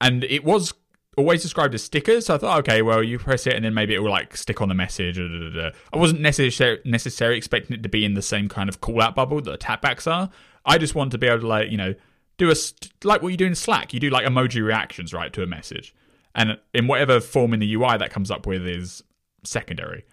[0.00, 0.74] and it was
[1.16, 2.26] always described as stickers.
[2.26, 4.60] So I thought, okay, well, you press it and then maybe it will like stick
[4.60, 5.18] on the message.
[5.18, 9.14] I wasn't necessarily necessarily expecting it to be in the same kind of call out
[9.14, 10.30] bubble that the tapbacks are.
[10.64, 11.94] I just want to be able to like you know
[12.36, 13.92] do a st- like what you do in Slack.
[13.92, 15.94] You do like emoji reactions right to a message,
[16.34, 19.02] and in whatever form in the UI that comes up with is
[19.44, 20.04] secondary.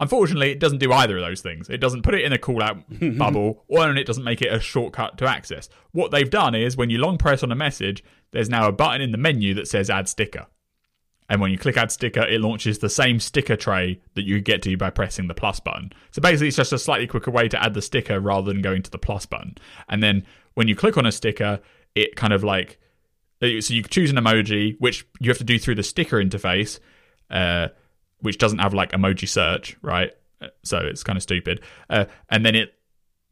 [0.00, 1.68] Unfortunately, it doesn't do either of those things.
[1.68, 2.78] It doesn't put it in a call out
[3.18, 5.68] bubble, or it doesn't make it a shortcut to access.
[5.92, 9.00] What they've done is when you long press on a message, there's now a button
[9.00, 10.46] in the menu that says add sticker.
[11.28, 14.62] And when you click add sticker, it launches the same sticker tray that you get
[14.62, 15.92] to by pressing the plus button.
[16.10, 18.82] So basically, it's just a slightly quicker way to add the sticker rather than going
[18.82, 19.56] to the plus button.
[19.88, 20.24] And then
[20.54, 21.60] when you click on a sticker,
[21.94, 22.78] it kind of like
[23.40, 26.80] so you choose an emoji, which you have to do through the sticker interface,
[27.30, 27.68] uh,
[28.20, 30.12] which doesn't have like emoji search, right?
[30.62, 31.60] so it's kind of stupid.
[31.90, 32.74] Uh, and then it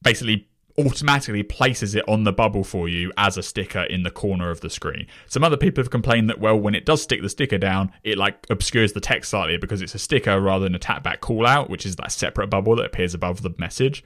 [0.03, 4.51] basically automatically places it on the bubble for you as a sticker in the corner
[4.51, 5.07] of the screen.
[5.27, 8.19] Some other people have complained that well, when it does stick the sticker down, it
[8.19, 11.71] like obscures the text slightly because it's a sticker rather than a tapback call out,
[11.71, 14.05] which is that separate bubble that appears above the message.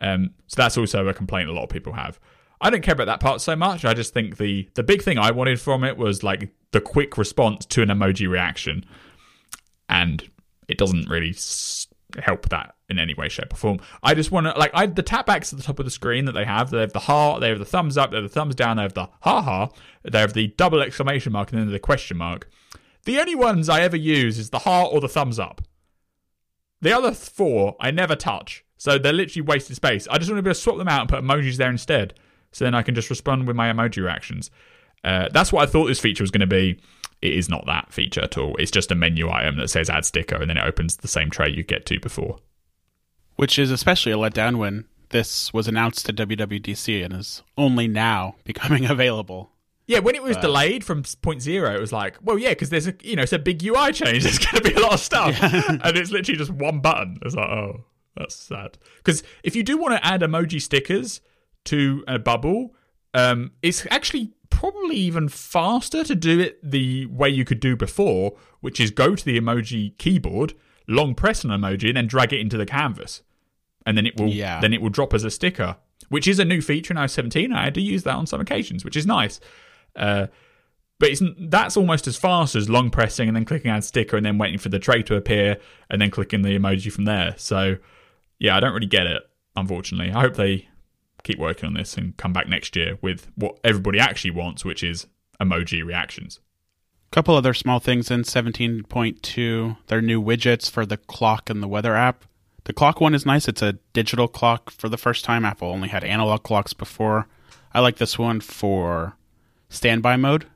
[0.00, 2.18] Um, so that's also a complaint a lot of people have.
[2.60, 3.84] I don't care about that part so much.
[3.84, 7.16] I just think the the big thing I wanted from it was like the quick
[7.16, 8.84] response to an emoji reaction,
[9.92, 10.28] and
[10.68, 11.36] it doesn't really
[12.18, 13.78] help that in any way, shape, or form.
[14.02, 16.32] I just want to like I the tapbacks at the top of the screen that
[16.32, 16.70] they have.
[16.70, 18.82] They have the heart, they have the thumbs up, they have the thumbs down, they
[18.82, 19.68] have the ha ha,
[20.02, 22.48] they have the double exclamation mark, and then the question mark.
[23.04, 25.60] The only ones I ever use is the heart or the thumbs up.
[26.80, 30.08] The other four I never touch, so they're literally wasted space.
[30.10, 32.14] I just want to be able to swap them out and put emojis there instead,
[32.50, 34.50] so then I can just respond with my emoji reactions.
[35.04, 36.80] Uh, that's what I thought this feature was going to be.
[37.22, 38.56] It is not that feature at all.
[38.58, 41.30] It's just a menu item that says add sticker, and then it opens the same
[41.30, 42.38] tray you get to before.
[43.36, 48.34] Which is especially a letdown when this was announced to WWDC and is only now
[48.44, 49.50] becoming available.
[49.86, 52.86] Yeah, when it was delayed from point zero, it was like, well, yeah, because there's
[52.86, 54.22] a you know it's a big UI change.
[54.24, 57.18] There's going to be a lot of stuff, and it's literally just one button.
[57.22, 57.84] It's like, oh,
[58.16, 58.78] that's sad.
[58.98, 61.20] Because if you do want to add emoji stickers
[61.64, 62.74] to a bubble,
[63.12, 64.32] um, it's actually
[64.62, 69.16] probably even faster to do it the way you could do before, which is go
[69.16, 70.54] to the emoji keyboard,
[70.86, 73.22] long press an emoji, and then drag it into the canvas,
[73.84, 74.60] and then it will Yeah.
[74.60, 75.76] then it will drop as a sticker,
[76.10, 77.52] which is a new feature in iOS 17.
[77.52, 79.40] I had to use that on some occasions, which is nice.
[79.96, 80.28] Uh,
[81.00, 84.24] but it's, that's almost as fast as long pressing and then clicking add sticker and
[84.24, 85.58] then waiting for the tray to appear
[85.90, 87.34] and then clicking the emoji from there.
[87.36, 87.78] So,
[88.38, 89.22] yeah, I don't really get it,
[89.56, 90.12] unfortunately.
[90.12, 90.68] I hope they
[91.22, 94.82] keep working on this and come back next year with what everybody actually wants, which
[94.82, 95.06] is
[95.40, 96.40] emoji reactions.
[97.10, 101.94] couple other small things in 17.2 their new widgets for the clock and the weather
[101.94, 102.24] app.
[102.64, 103.48] The clock one is nice.
[103.48, 104.70] It's a digital clock.
[104.70, 107.26] For the first time apple only had analog clocks before.
[107.74, 109.16] I like this one for
[109.68, 110.46] standby mode.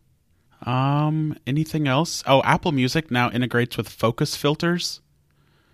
[0.63, 2.23] Um anything else?
[2.27, 5.01] Oh apple music now integrates with focus filters.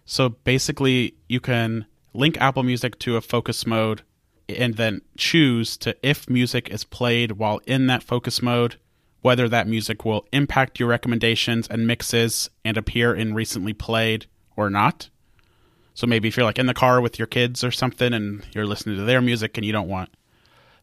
[0.05, 4.03] So basically you can link apple music to a focus mode
[4.49, 8.77] and then choose to if music is played while in that focus mode
[9.23, 14.27] whether that music will impact your recommendations and mixes and appear in recently played
[14.57, 15.09] or not.
[15.95, 18.67] So maybe if you're like in the car with your kids or something and you're
[18.67, 20.11] listening to their music and you don't want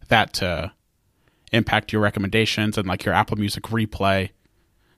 [0.07, 0.71] that to
[1.51, 4.29] impact your recommendations and like your Apple Music replay,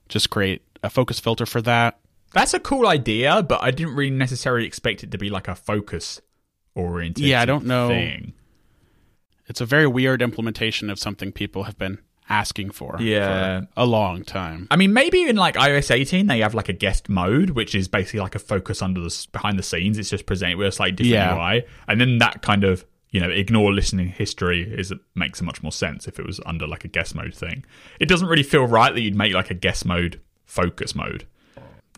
[0.08, 1.98] just create a focus filter for that.
[2.34, 5.54] That's a cool idea, but I didn't really necessarily expect it to be like a
[5.56, 6.20] focus
[6.76, 7.88] oriented Yeah, I don't know.
[7.88, 8.34] thing.
[9.52, 11.98] It's a very weird implementation of something people have been
[12.30, 13.60] asking for Yeah.
[13.60, 14.66] for a long time.
[14.70, 17.86] I mean, maybe in like iOS 18, they have like a guest mode, which is
[17.86, 19.98] basically like a focus under the behind the scenes.
[19.98, 21.36] It's just presented with a slightly different Yeah.
[21.36, 25.70] UI, and then that kind of you know ignore listening history is makes much more
[25.72, 27.62] sense if it was under like a guest mode thing.
[28.00, 31.26] It doesn't really feel right that you'd make like a guest mode focus mode,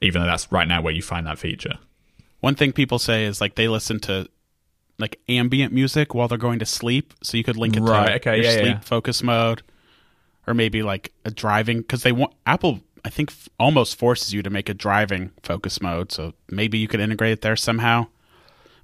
[0.03, 1.79] even though that's right now where you find that feature.
[2.41, 4.29] One thing people say is like they listen to
[4.99, 8.15] like ambient music while they're going to sleep, so you could link it Right, to
[8.31, 8.81] okay, your yeah, sleep yeah.
[8.81, 9.63] focus mode,
[10.47, 12.81] or maybe like a driving because they want Apple.
[13.05, 16.89] I think f- almost forces you to make a driving focus mode, so maybe you
[16.89, 18.07] could integrate it there somehow.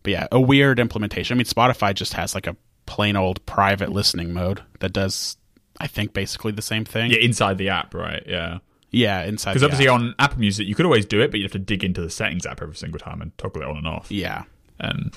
[0.03, 1.35] But yeah, a weird implementation.
[1.35, 2.57] I mean, Spotify just has like a
[2.87, 5.37] plain old private listening mode that does,
[5.79, 7.11] I think, basically the same thing.
[7.13, 8.23] Yeah, inside the app, right?
[8.27, 8.59] Yeah.
[8.91, 9.53] Yeah, inside.
[9.53, 9.95] Because obviously app.
[9.95, 12.11] on Apple Music, you could always do it, but you have to dig into the
[12.11, 14.11] settings app every single time and toggle it on and off.
[14.11, 14.43] yeah,
[14.81, 15.13] Um,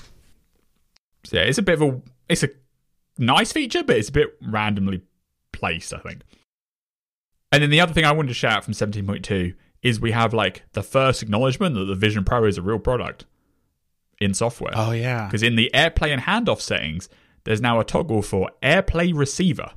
[1.24, 2.50] so yeah, it's a bit of a it's a
[3.18, 5.02] nice feature, but it's a bit randomly
[5.52, 6.22] placed, I think.
[7.52, 10.34] And then the other thing I wanted to shout out from 17.2 is we have
[10.34, 13.26] like the first acknowledgement that the Vision Pro is a real product
[14.18, 14.72] in software.
[14.74, 17.08] oh yeah, Because in the AirPlay and handoff settings,
[17.44, 19.70] there's now a toggle for AirPlay Receiver.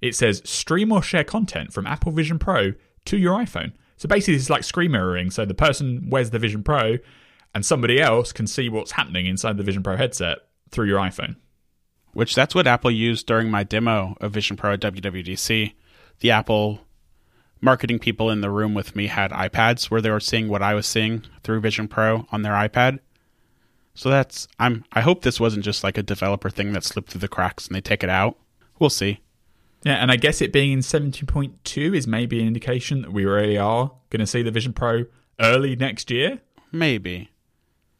[0.00, 2.74] It says stream or share content from Apple Vision Pro
[3.06, 3.72] to your iPhone.
[3.96, 5.30] So basically, it's like screen mirroring.
[5.30, 6.98] So the person wears the Vision Pro,
[7.54, 10.38] and somebody else can see what's happening inside the Vision Pro headset
[10.72, 11.36] through your iPhone.
[12.14, 15.72] which that's what Apple used during my demo of Vision Pro at WWDC.
[16.20, 16.80] The Apple
[17.60, 20.74] marketing people in the room with me had iPads where they were seeing what I
[20.74, 22.98] was seeing through Vision Pro on their iPad.
[23.94, 27.20] So that's I'm I hope this wasn't just like a developer thing that slipped through
[27.20, 28.36] the cracks and they take it out.
[28.78, 29.20] We'll see.
[29.84, 33.58] Yeah, and I guess it being in 17.2 is maybe an indication that we really
[33.58, 35.06] are going to see the Vision Pro
[35.40, 36.40] early next year.
[36.70, 37.30] Maybe.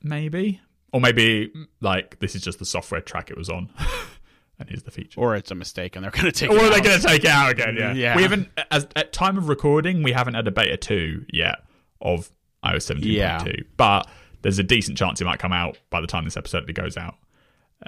[0.03, 0.61] Maybe.
[0.93, 3.71] Or maybe, like, this is just the software track it was on.
[4.59, 5.19] and here's the feature.
[5.21, 6.85] Or it's a mistake and they're gonna take Or it are they out.
[6.85, 7.77] going to take it out again?
[7.77, 7.93] Yeah.
[7.95, 8.17] Yeah.
[8.17, 11.65] We haven't, as, at time of recording, we haven't had a beta 2 yet
[12.01, 12.31] of
[12.65, 13.05] iOS 17.2.
[13.07, 13.45] Yeah.
[13.77, 14.07] But
[14.43, 17.15] there's a decent chance it might come out by the time this episode goes out.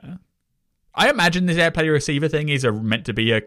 [0.03, 0.15] Uh,
[0.95, 3.43] I imagine this AirPlay receiver thing is a, meant to be a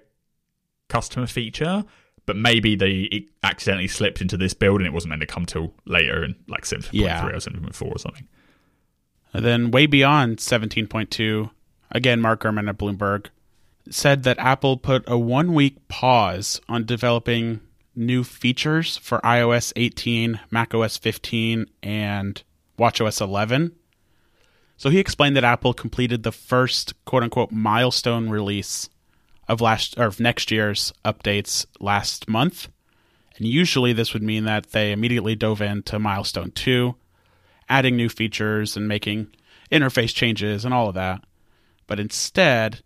[0.89, 1.83] customer feature,
[2.25, 5.45] but maybe they it accidentally slipped into this build and it wasn't meant to come
[5.45, 7.25] till later in like 7.3 Yeah.
[7.27, 8.27] or 7.4 or something.
[9.33, 11.49] Then way beyond 17.2,
[11.91, 13.27] again, Mark Gurman at Bloomberg
[13.89, 17.61] said that Apple put a one week pause on developing
[17.95, 22.43] new features for iOS 18, macOS 15, and
[22.77, 23.73] watchOS 11.
[24.77, 28.89] So he explained that Apple completed the first quote unquote milestone release
[29.47, 32.69] of last or of next year's updates last month.
[33.37, 36.95] And usually this would mean that they immediately dove into milestone 2
[37.69, 39.27] adding new features and making
[39.71, 41.23] interface changes and all of that.
[41.87, 42.81] But instead,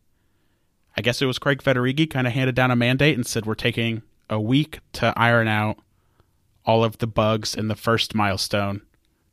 [0.96, 3.56] I guess it was Craig Federighi kind of handed down a mandate and said we're
[3.56, 5.78] taking a week to iron out
[6.66, 8.82] all of the bugs in the first milestone,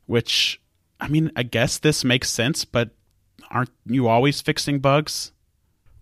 [0.05, 0.59] which
[0.99, 2.89] I mean, I guess this makes sense, but
[3.51, 5.31] aren't you always fixing bugs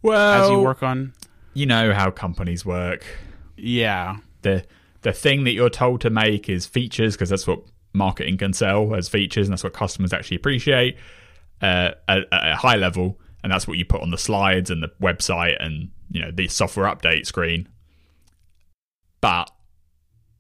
[0.02, 1.14] Well, as you work on
[1.54, 3.06] you know how companies work.
[3.56, 4.18] Yeah.
[4.42, 4.64] the
[5.02, 7.62] the thing that you're told to make is features because that's what
[7.94, 10.98] marketing can sell as features and that's what customers actually appreciate
[11.62, 14.84] uh, at, at a high level and that's what you put on the slides and
[14.84, 17.68] the website and you know the software update screen
[19.22, 19.50] but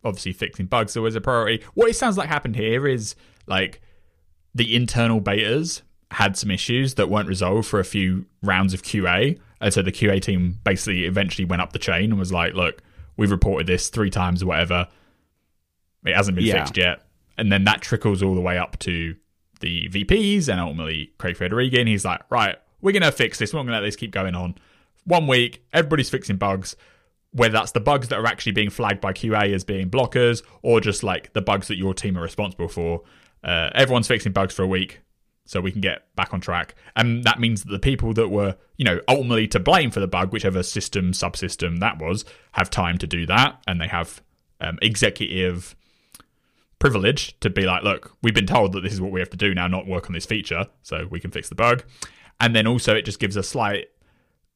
[0.03, 3.15] obviously fixing bugs is always a priority what it sounds like happened here is
[3.47, 3.81] like
[4.53, 5.81] the internal betas
[6.11, 9.37] had some issues that weren't resolved for a few rounds of QA.
[9.59, 12.81] And so the QA team basically eventually went up the chain and was like, look,
[13.17, 14.87] we've reported this three times or whatever.
[16.05, 16.59] It hasn't been Yeah.
[16.59, 17.05] fixed yet.
[17.37, 19.15] And then that trickles all the way up to
[19.59, 21.79] the VPs and ultimately Craig Federighi.
[21.79, 23.53] And he's like, right, we're going to fix this.
[23.53, 24.55] We're not going to let this keep going on.
[25.05, 26.75] One week, everybody's fixing bugs,
[27.31, 30.81] whether that's the bugs that are actually being flagged by QA as being blockers or
[30.81, 33.03] just like the bugs that your team are responsible for.
[33.43, 35.01] Uh, everyone's fixing bugs for a week
[35.45, 36.75] so we can get back on track.
[36.95, 40.07] And that means that the people that were, you know, ultimately to blame for the
[40.07, 43.61] bug, whichever system, subsystem that was, have time to do that.
[43.65, 44.21] And they have
[44.59, 45.75] um, executive
[46.79, 49.37] privilege to be like, look, we've been told that this is what we have to
[49.37, 51.83] do now, not work on this feature, so we can fix the bug.
[52.39, 53.87] And then also, it just gives a slight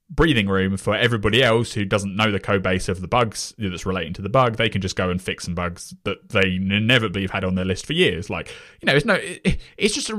[0.10, 3.86] breathing room for everybody else who doesn't know the code base of the bugs that's
[3.86, 4.58] relating to the bug.
[4.58, 7.64] They can just go and fix some bugs that they inevitably have had on their
[7.66, 8.30] list for years.
[8.30, 8.50] Like,
[8.82, 10.18] you know, it's no, it, it's just a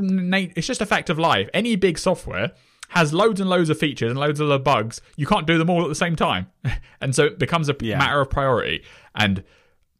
[0.56, 1.48] it's just a fact of life.
[1.52, 2.52] Any big software
[2.88, 5.00] has loads and loads of features and loads of bugs.
[5.16, 6.46] You can't do them all at the same time,
[7.00, 7.98] and so it becomes a Yeah.
[7.98, 8.82] matter of priority.
[9.14, 9.44] And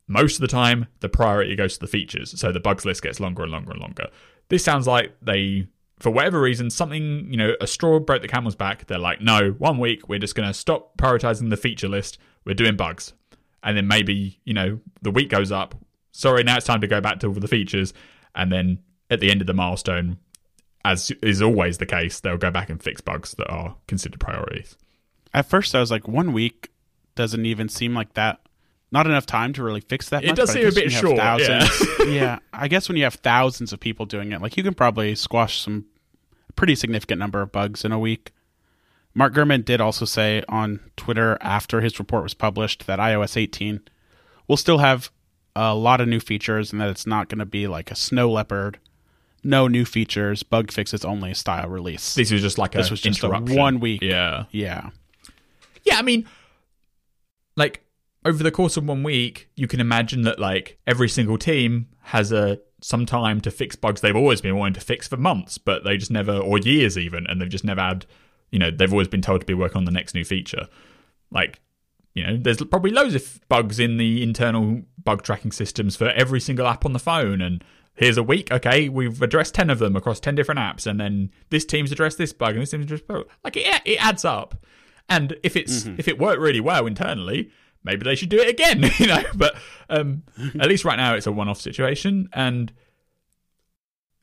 [0.09, 2.39] most of the time, the priority goes to the features.
[2.39, 4.09] So the bugs list gets longer and longer and longer.
[4.49, 5.67] This sounds like they,
[5.99, 8.87] for whatever reason, something, you know, a straw broke the camel's back.
[8.87, 12.19] They're like, no, one week, we're just going to stop prioritizing the feature list.
[12.45, 13.13] We're doing bugs.
[13.63, 15.75] And then maybe, you know, the week goes up.
[16.11, 17.95] Sorry, now it's time to go back to all the features.
[18.35, 20.19] And then at the end of the milestone,
[20.85, 24.77] as is always the case, they'll go back and fix bugs that are considered priorities.
[25.33, 26.71] At first, I was like, one week
[27.15, 28.41] doesn't even seem like that.
[28.93, 30.23] Not enough time to really fix that.
[30.23, 31.65] It much, does seem a bit when you have short, yeah.
[31.65, 32.39] Thousands, yeah.
[32.53, 35.63] I guess when you have thousands of people doing it, like you can probably squash
[35.63, 35.87] some
[36.57, 38.33] pretty significant number of bugs in a week.
[39.15, 43.81] Mark Gurman did also say on Twitter after his report was published that iOS 18
[44.47, 45.11] will still have
[45.57, 48.31] a lot of new features and that it's not going to be like a snow
[48.31, 48.79] leopard,
[49.43, 52.15] no new features, bug fixes only style release.
[52.15, 54.03] This was just like This was just a one week.
[54.03, 54.45] Yeah.
[54.51, 54.91] yeah.
[55.85, 56.27] Yeah, I mean,
[57.57, 57.83] like
[58.25, 62.33] over the course of one week, you can imagine that like every single team has
[62.33, 65.85] a some time to fix bugs they've always been wanting to fix for months, but
[65.85, 68.07] they just never or years even, and they've just never had.
[68.51, 70.69] You know, they've always been told to be working on the next new feature.
[71.31, 71.61] Like,
[72.13, 76.39] you know, there's probably loads of bugs in the internal bug tracking systems for every
[76.39, 77.65] single app on the phone, and
[77.95, 78.53] here's a week.
[78.53, 82.19] Okay, we've addressed ten of them across ten different apps, and then this team's addressed
[82.19, 84.67] this bug, and this team's addressed like it, it adds up.
[85.09, 85.97] And if it's mm-hmm.
[85.99, 87.51] if it worked really well internally,
[87.85, 89.23] maybe they should do it again, you know.
[89.35, 89.57] But
[89.89, 90.23] um,
[90.61, 92.73] at least right now it's a one-off situation, and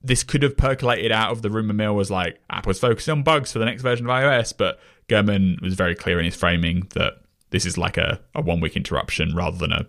[0.02, 3.52] this could have percolated out of the rumor mill was like Apple's focusing on bugs
[3.52, 4.80] for the next version of iOS, but
[5.10, 7.16] Gurman was very clear in his framing that
[7.50, 9.88] this is like a, a one-week interruption rather than a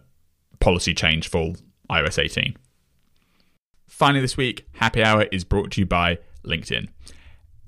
[0.58, 1.54] policy change for
[1.90, 2.56] iOS 18.
[3.86, 6.88] Finally, this week, Happy Hour is brought to you by LinkedIn.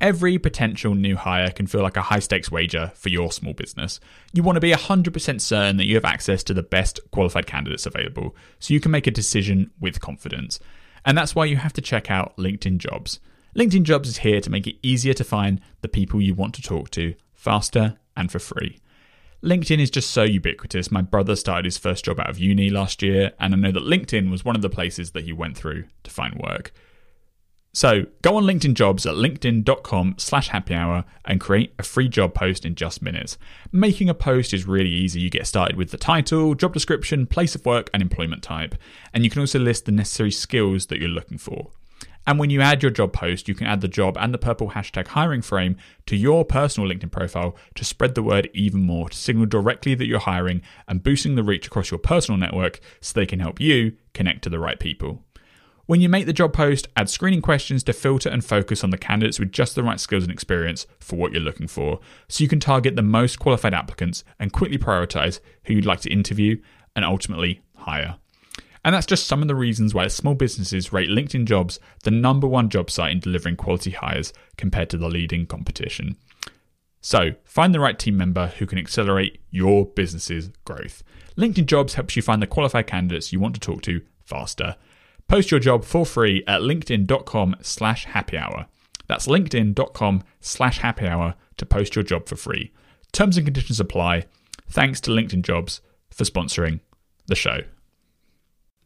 [0.02, 4.00] Every potential new hire can feel like a high stakes wager for your small business.
[4.32, 7.86] You want to be 100% certain that you have access to the best qualified candidates
[7.86, 10.58] available so you can make a decision with confidence.
[11.04, 13.20] And that's why you have to check out LinkedIn Jobs.
[13.56, 16.62] LinkedIn Jobs is here to make it easier to find the people you want to
[16.62, 18.80] talk to faster and for free.
[19.40, 20.90] LinkedIn is just so ubiquitous.
[20.90, 23.84] My brother started his first job out of uni last year, and I know that
[23.84, 26.72] LinkedIn was one of the places that he went through to find work.
[27.74, 32.34] So go on LinkedIn jobs at linkedin.com slash happy hour and create a free job
[32.34, 33.38] post in just minutes.
[33.72, 35.20] Making a post is really easy.
[35.20, 38.74] You get started with the title, job description, place of work, and employment type.
[39.14, 41.70] And you can also list the necessary skills that you're looking for.
[42.26, 44.72] And when you add your job post, you can add the job and the purple
[44.72, 49.16] hashtag hiring frame to your personal LinkedIn profile to spread the word even more, to
[49.16, 53.26] signal directly that you're hiring and boosting the reach across your personal network so they
[53.26, 55.24] can help you connect to the right people.
[55.92, 58.96] When you make the job post, add screening questions to filter and focus on the
[58.96, 62.48] candidates with just the right skills and experience for what you're looking for, so you
[62.48, 66.58] can target the most qualified applicants and quickly prioritize who you'd like to interview
[66.96, 68.16] and ultimately hire.
[68.82, 72.46] And that's just some of the reasons why small businesses rate LinkedIn Jobs the number
[72.46, 76.16] one job site in delivering quality hires compared to the leading competition.
[77.02, 81.02] So, find the right team member who can accelerate your business's growth.
[81.36, 84.76] LinkedIn Jobs helps you find the qualified candidates you want to talk to faster.
[85.32, 88.66] Post your job for free at linkedin.com slash happy hour.
[89.06, 92.70] That's linkedin.com slash happy hour to post your job for free.
[93.12, 94.26] Terms and conditions apply.
[94.68, 95.80] Thanks to LinkedIn Jobs
[96.10, 96.80] for sponsoring
[97.28, 97.60] the show.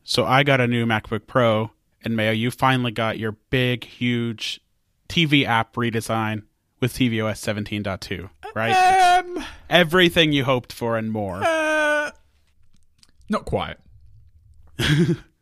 [0.05, 1.73] So I got a new MacBook Pro,
[2.05, 4.61] and Mayo, you finally got your big, huge
[5.09, 6.45] TV app redesign
[6.79, 9.19] with tvOS 17.2, right?
[9.19, 11.43] Um, Everything you hoped for and more.
[11.43, 12.13] uh,
[13.29, 13.79] not quite.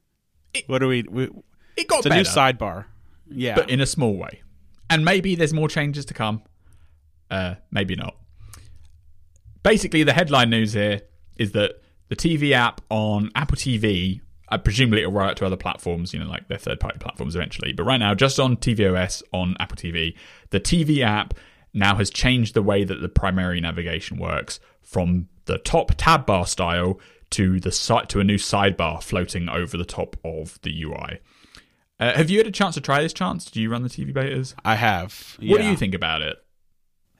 [0.67, 1.03] what do we?
[1.03, 1.31] we
[1.77, 2.85] It got it's a better, new sidebar.
[3.29, 3.55] Yeah.
[3.55, 4.43] but in a small way.
[4.91, 6.43] And maybe there's more changes to come.
[7.31, 8.17] Uh, maybe not.
[9.63, 11.03] Basically, the headline news here
[11.37, 15.57] is that the TV app on Apple TV, uh, presumably it'll roll out to other
[15.57, 17.73] platforms, you know, like their third party platforms eventually.
[17.73, 20.15] But right now, just on tvOS on Apple TV,
[20.51, 21.35] the TV app
[21.73, 26.47] now has changed the way that the primary navigation works from the top tab bar
[26.47, 27.01] style
[27.35, 31.21] to the site to a new sidebar floating over the top of the UI.
[32.01, 33.51] Uh, have you had a chance to try this chance?
[33.51, 34.55] Do you run the TV betas?
[34.65, 35.37] I have.
[35.41, 36.37] What do you think about it?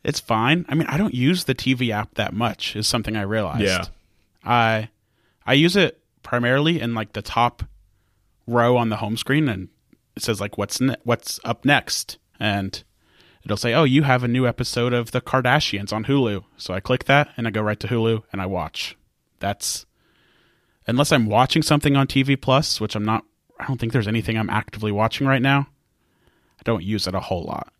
[0.03, 0.67] It's fine.
[0.69, 2.77] I mean, I don't use the TV app that much.
[2.77, 3.63] Is something I realized.
[3.63, 3.85] Yeah.
[4.45, 4.91] I
[5.47, 7.63] I use it primarily in like the top
[8.47, 9.69] row on the home screen, and
[10.17, 12.83] it says like what's ne- what's up next, and
[13.45, 16.81] it'll say, "Oh, you have a new episode of The Kardashians on Hulu." So I
[16.81, 18.97] click that, and I go right to Hulu, and I watch.
[19.41, 19.87] That's
[20.87, 23.25] unless I'm watching something on TV Plus, which I'm not.
[23.59, 25.69] I don't think there's anything I'm actively watching right now.
[26.59, 27.73] I don't use it a whole lot.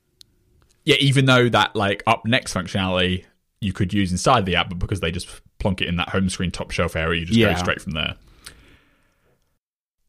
[0.85, 3.25] Yeah, even though that like up next functionality
[3.61, 5.29] you could use inside the app, but because they just
[5.59, 7.53] plonk it in that home screen top shelf area, you just Yeah.
[7.55, 8.15] go straight from there.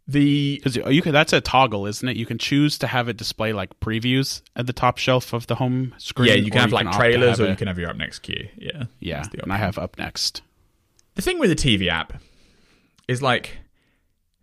[0.07, 2.15] The Because you can, that's a toggle, isn't it?
[2.15, 5.55] You can choose to have it display like previews at the top shelf of the
[5.55, 6.27] home screen.
[6.29, 7.95] yeah, you can have like opt to trailers, have or you can have your up
[7.97, 8.47] next queue.
[8.57, 10.43] Yeah, Yeah, and I have up next.
[11.15, 12.13] The thing with the TV app
[13.07, 13.57] is like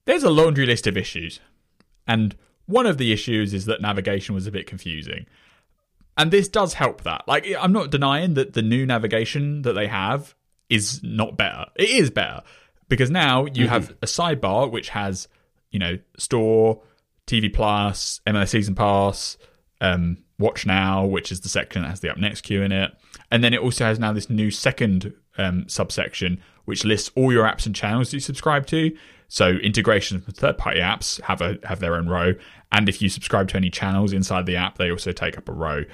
[0.05, 1.41] there's a laundry list of issues.
[2.07, 2.37] And
[2.67, 5.27] one of the issues is that navigation was a bit confusing.
[6.17, 7.27] And this does help that.
[7.27, 10.35] Like I'm not denying that the new navigation that they have
[10.69, 11.67] is not better.
[11.77, 12.43] It is better
[12.89, 15.29] because now you have a sidebar which has,
[15.71, 16.83] you know, store,
[17.27, 19.39] TV Plus, MLS Season Pass,
[19.81, 22.93] um, Watch Now, which is the section that has the up next queue in it,
[23.31, 27.45] and then it also has now this new second um, subsection which lists all your
[27.45, 28.97] apps and channels you subscribe to.
[29.29, 32.35] So integrations with third-party apps have a have their own row,
[32.71, 35.53] and if you subscribe to any channels inside the app, they also take up a
[35.53, 35.85] row.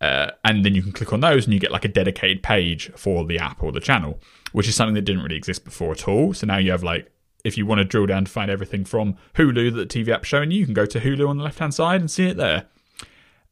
[0.00, 2.92] Uh, and then you can click on those, and you get like a dedicated page
[2.94, 4.20] for the app or the channel,
[4.52, 6.32] which is something that didn't really exist before at all.
[6.34, 7.10] So now you have like
[7.44, 10.28] if you want to drill down to find everything from Hulu that the TV app's
[10.28, 12.36] showing you, you can go to Hulu on the left hand side and see it
[12.36, 12.66] there.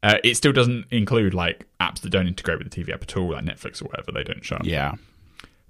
[0.03, 3.17] Uh, it still doesn't include like apps that don't integrate with the TV app at
[3.17, 4.13] all, like Netflix or whatever.
[4.13, 4.57] They don't show.
[4.57, 4.65] up.
[4.65, 4.95] Yeah,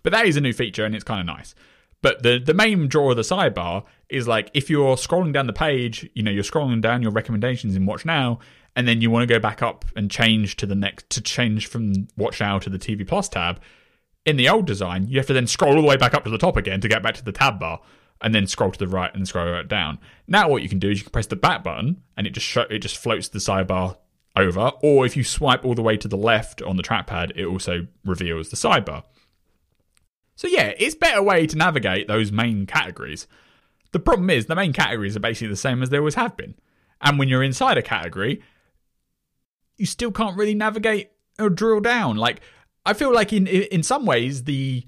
[0.02, 1.54] But that is a new feature and it's kind of nice.
[2.02, 5.52] But the the main draw of the sidebar is like if you're scrolling down the
[5.52, 8.40] page, you know, you're scrolling down your recommendations in Watch Now,
[8.74, 11.68] and then you want to go back up and change to the next to change
[11.68, 13.60] from Watch Now to the TV Plus tab.
[14.24, 16.30] In the old design, you have to then scroll all the way back up to
[16.30, 17.80] the top again to get back to the tab bar,
[18.20, 19.98] and then scroll to the right and scroll right down.
[20.26, 22.46] Now, what you can do is you can press the back button, and it just
[22.46, 23.96] show, it just floats the sidebar
[24.36, 24.72] over.
[24.82, 27.86] Or if you swipe all the way to the left on the trackpad, it also
[28.04, 29.04] reveals the sidebar.
[30.42, 33.28] So yeah, it's a better way to navigate those main categories.
[33.92, 36.56] The problem is the main categories are basically the same as they always have been.
[37.00, 38.42] And when you're inside a category,
[39.76, 42.16] you still can't really navigate or drill down.
[42.16, 42.40] Like
[42.84, 44.84] I feel like in in some ways the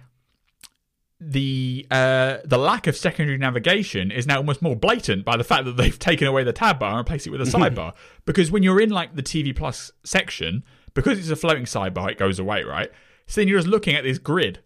[1.21, 5.67] the uh the lack of secondary navigation is now almost more blatant by the fact
[5.67, 7.93] that they've taken away the tab bar and replaced it with a sidebar.
[8.27, 10.65] Because when you're in like the TV Plus section,
[10.95, 12.91] because it's a floating sidebar, it goes away, right?
[13.29, 14.59] So then you're just looking at this grid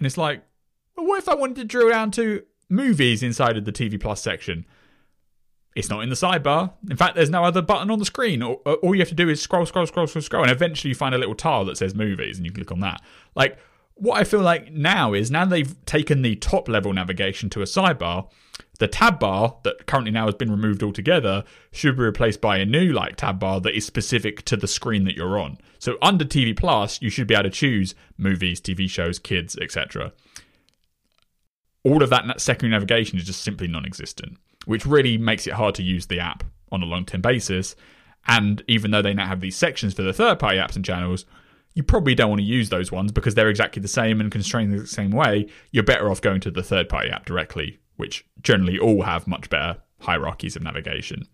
[0.00, 0.42] and it's like,
[0.96, 4.22] well, what if I wanted to drill down to movies inside of the TV Plus
[4.22, 4.64] section?
[5.76, 6.72] It's not in the sidebar.
[6.90, 8.42] In fact, there's no other button on the screen.
[8.42, 10.94] All, all you have to do is scroll, scroll, scroll, scroll, scroll, and eventually you
[10.94, 13.02] find a little tile that says movies, and you click on that.
[13.36, 13.58] Like,
[14.00, 17.64] what I feel like now is now they've taken the top level navigation to a
[17.64, 18.28] sidebar,
[18.78, 22.64] the tab bar that currently now has been removed altogether should be replaced by a
[22.64, 25.58] new like tab bar that is specific to the screen that you're on.
[25.78, 30.12] So under TV Plus, you should be able to choose movies, TV shows, kids, etc.
[31.84, 35.82] All of that secondary navigation is just simply non-existent which really makes it hard to
[35.82, 37.76] use the app on a long term basis.
[38.26, 41.24] And even though they now have these sections for the third party apps and channels,
[41.74, 44.72] you probably don't want to use those ones because they're exactly the same and constrained
[44.72, 45.46] the same way.
[45.70, 49.48] You're better off going to the third party app directly, which generally all have much
[49.50, 51.28] better hierarchies of navigation.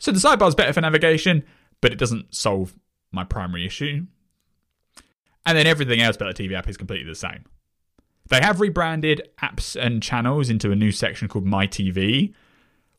[0.00, 1.44] So the sidebar is better for navigation,
[1.80, 2.74] but it doesn't solve
[3.12, 4.06] my primary issue.
[5.46, 7.44] And then everything else about the TV app is completely the same.
[8.28, 12.32] They have rebranded apps and channels into a new section called My TV,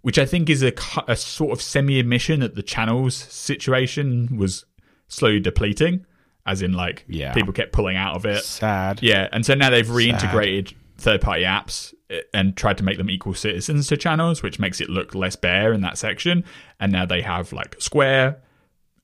[0.01, 0.73] which I think is a,
[1.07, 4.65] a sort of semi admission that the channels situation was
[5.11, 6.05] slowly depleting,
[6.45, 7.33] as in, like, yeah.
[7.33, 8.43] people kept pulling out of it.
[8.43, 9.01] Sad.
[9.01, 9.27] Yeah.
[9.31, 13.33] And so now they've reintegrated third party apps eh, and tried to make them equal
[13.33, 16.43] citizens to channels, which makes it look less bare in that section.
[16.79, 18.41] And now they have, like, square,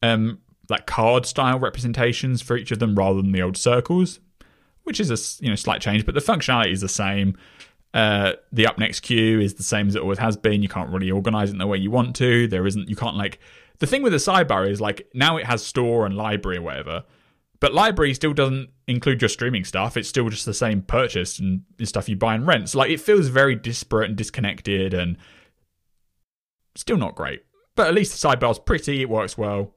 [0.01, 0.39] um,
[0.69, 4.19] like card style representations for each of them rather than the old circles
[4.87, 7.37] which is a you know slight change, but the functionality is the same.
[7.93, 10.63] Uh, the up next queue is the same as it always has been.
[10.63, 12.47] You can't really organize it in the way you want to.
[12.47, 12.87] There isn't.
[12.87, 13.37] You can't like
[13.79, 17.03] the thing with the sidebar is like now it has store and library or whatever,
[17.59, 19.97] but library still doesn't include your streaming stuff.
[19.97, 22.69] It's still just the same purchase and stuff you buy and rent.
[22.69, 25.17] So like it feels very disparate and disconnected and
[26.75, 27.43] still not great.
[27.75, 29.01] But at least the sidebar's pretty.
[29.01, 29.73] It works well.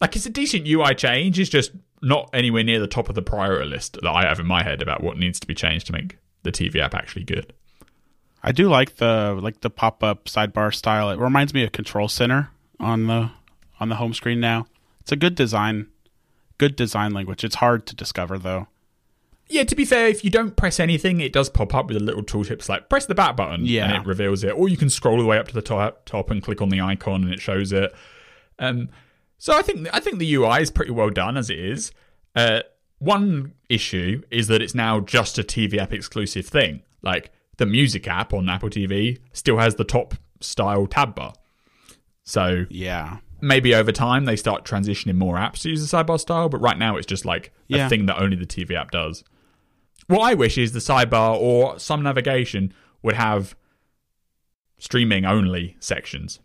[0.00, 1.38] Like it's a decent UI change.
[1.38, 1.72] It's just
[2.02, 4.80] not anywhere near the top of the priority list that I have in my head
[4.80, 7.52] about what needs to be changed to make the TV app actually good.
[8.42, 11.10] I do like the like the pop up sidebar style.
[11.10, 13.30] It reminds me of Control Center on the
[13.78, 14.66] on the home screen now.
[15.00, 15.88] It's a good design,
[16.58, 17.44] good design language.
[17.44, 18.68] It's hard to discover though.
[19.48, 22.00] Yeah, to be fair, if you don't press anything, it does pop up with a
[22.00, 23.84] little tooltips like press the back button yeah.
[23.84, 26.04] and it reveals it, or you can scroll all the way up to the top,
[26.04, 27.92] top and click on the icon and it shows it.
[28.60, 28.90] Um,
[29.38, 31.90] so I think I think the UI is pretty well done as it is.
[32.36, 32.60] Uh,
[32.98, 36.82] one issue is that it's now just a TV app exclusive thing.
[37.02, 41.32] Like the music app on Apple TV still has the top style tab bar.
[42.30, 46.48] So yeah, maybe over time they start transitioning more apps to use the sidebar style,
[46.48, 47.86] but right now it's just like yeah.
[47.86, 49.24] a thing that only the TV app does.
[50.06, 53.56] What I wish is the sidebar or some navigation would have
[54.78, 56.38] streaming only sections.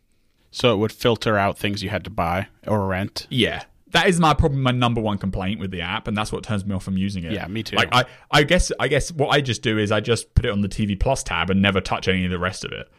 [0.49, 3.27] So it would filter out things you had to buy or rent.
[3.29, 3.63] Yeah.
[3.91, 6.65] That is my probably my number one complaint with the app, and that's what turns
[6.65, 7.31] me off from using it.
[7.31, 7.75] Yeah, me too.
[7.75, 10.51] Like I, I guess I guess what I just do is I just put it
[10.51, 12.91] on the TV Plus tab and never touch any of the rest of it.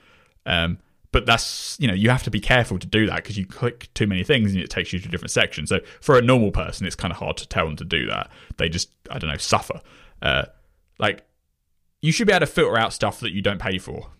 [0.46, 0.78] Um,
[1.12, 3.92] but that's you know you have to be careful to do that because you click
[3.94, 5.68] too many things and it takes you to different sections.
[5.68, 8.30] So for a normal person, it's kind of hard to tell them to do that.
[8.56, 9.80] They just I don't know suffer.
[10.22, 10.46] Uh,
[10.98, 11.24] like
[12.02, 14.10] you should be able to filter out stuff that you don't pay for,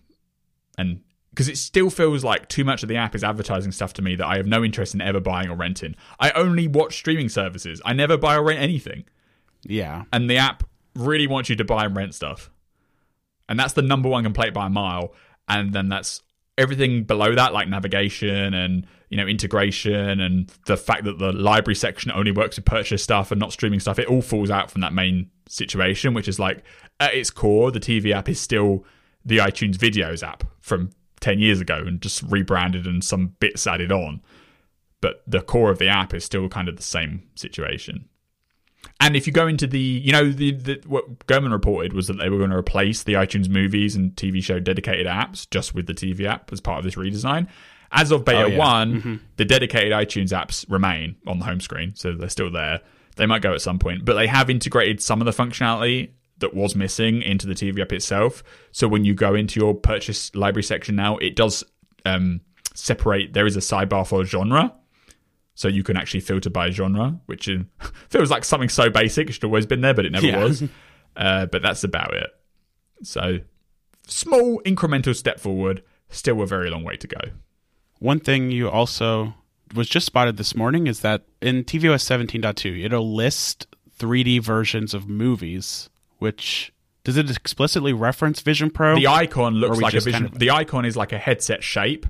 [0.77, 1.01] and
[1.37, 4.15] because it still feels like too much of the app is advertising stuff to me
[4.15, 5.95] that I have no interest in ever buying or renting.
[6.19, 7.79] I only watch streaming services.
[7.85, 9.05] I never buy or rent anything.
[9.61, 10.05] Yeah.
[10.11, 10.63] And the app
[10.95, 12.49] really wants you to buy and rent stuff.
[13.47, 15.13] And that's the number one complaint by a mile.
[15.47, 16.23] And then that's
[16.57, 21.75] everything below that, like navigation and you know integration and the fact that the library
[21.75, 23.99] section only works with purchase stuff and not streaming stuff.
[23.99, 26.63] It all falls out from that main situation, which is like
[26.99, 28.85] at its core, the TV app is still
[29.23, 30.89] the iTunes Videos app from
[31.19, 34.21] 10 years ago and just rebranded and some bits added on.
[35.01, 38.07] But the core of the app is still kind of the same situation.
[38.99, 42.17] And if you go into the, you know, the, the what Gurman reported was that
[42.17, 45.87] they were going to replace the iTunes movies and TV show dedicated apps just with
[45.87, 47.47] the TV app as part of this redesign.
[47.91, 48.57] As of beta oh, yeah.
[48.57, 49.15] one, mm-hmm.
[49.37, 52.81] the dedicated iTunes apps remain on the home screen, so they're still there.
[53.15, 56.53] They might go at some point, but they have integrated some of the functionality that
[56.53, 58.43] was missing into the TV app itself.
[58.71, 61.63] So when you go into your purchase library section now, it does
[62.05, 62.41] um,
[62.75, 63.33] separate.
[63.33, 64.73] There is a sidebar for genre,
[65.57, 67.63] so you can actually filter by genre, which is,
[68.09, 69.27] feels like something so basic.
[69.27, 70.43] It should always been there, but it never Yeah.
[70.43, 70.63] was.
[71.17, 72.29] Uh, but that's about it.
[73.01, 73.39] So
[74.05, 75.81] small incremental step forward.
[76.09, 77.17] Still a very long way to go.
[77.97, 79.33] One thing you also
[79.73, 83.65] was just spotted this morning is that in tvOS 17.2, it'll list
[83.99, 85.89] 3D versions of movies,
[86.19, 86.71] which
[87.03, 88.93] does it explicitly reference Vision Pro?
[88.95, 90.11] The icon looks like a vision.
[90.21, 92.05] kind of- the icon is like a headset shape.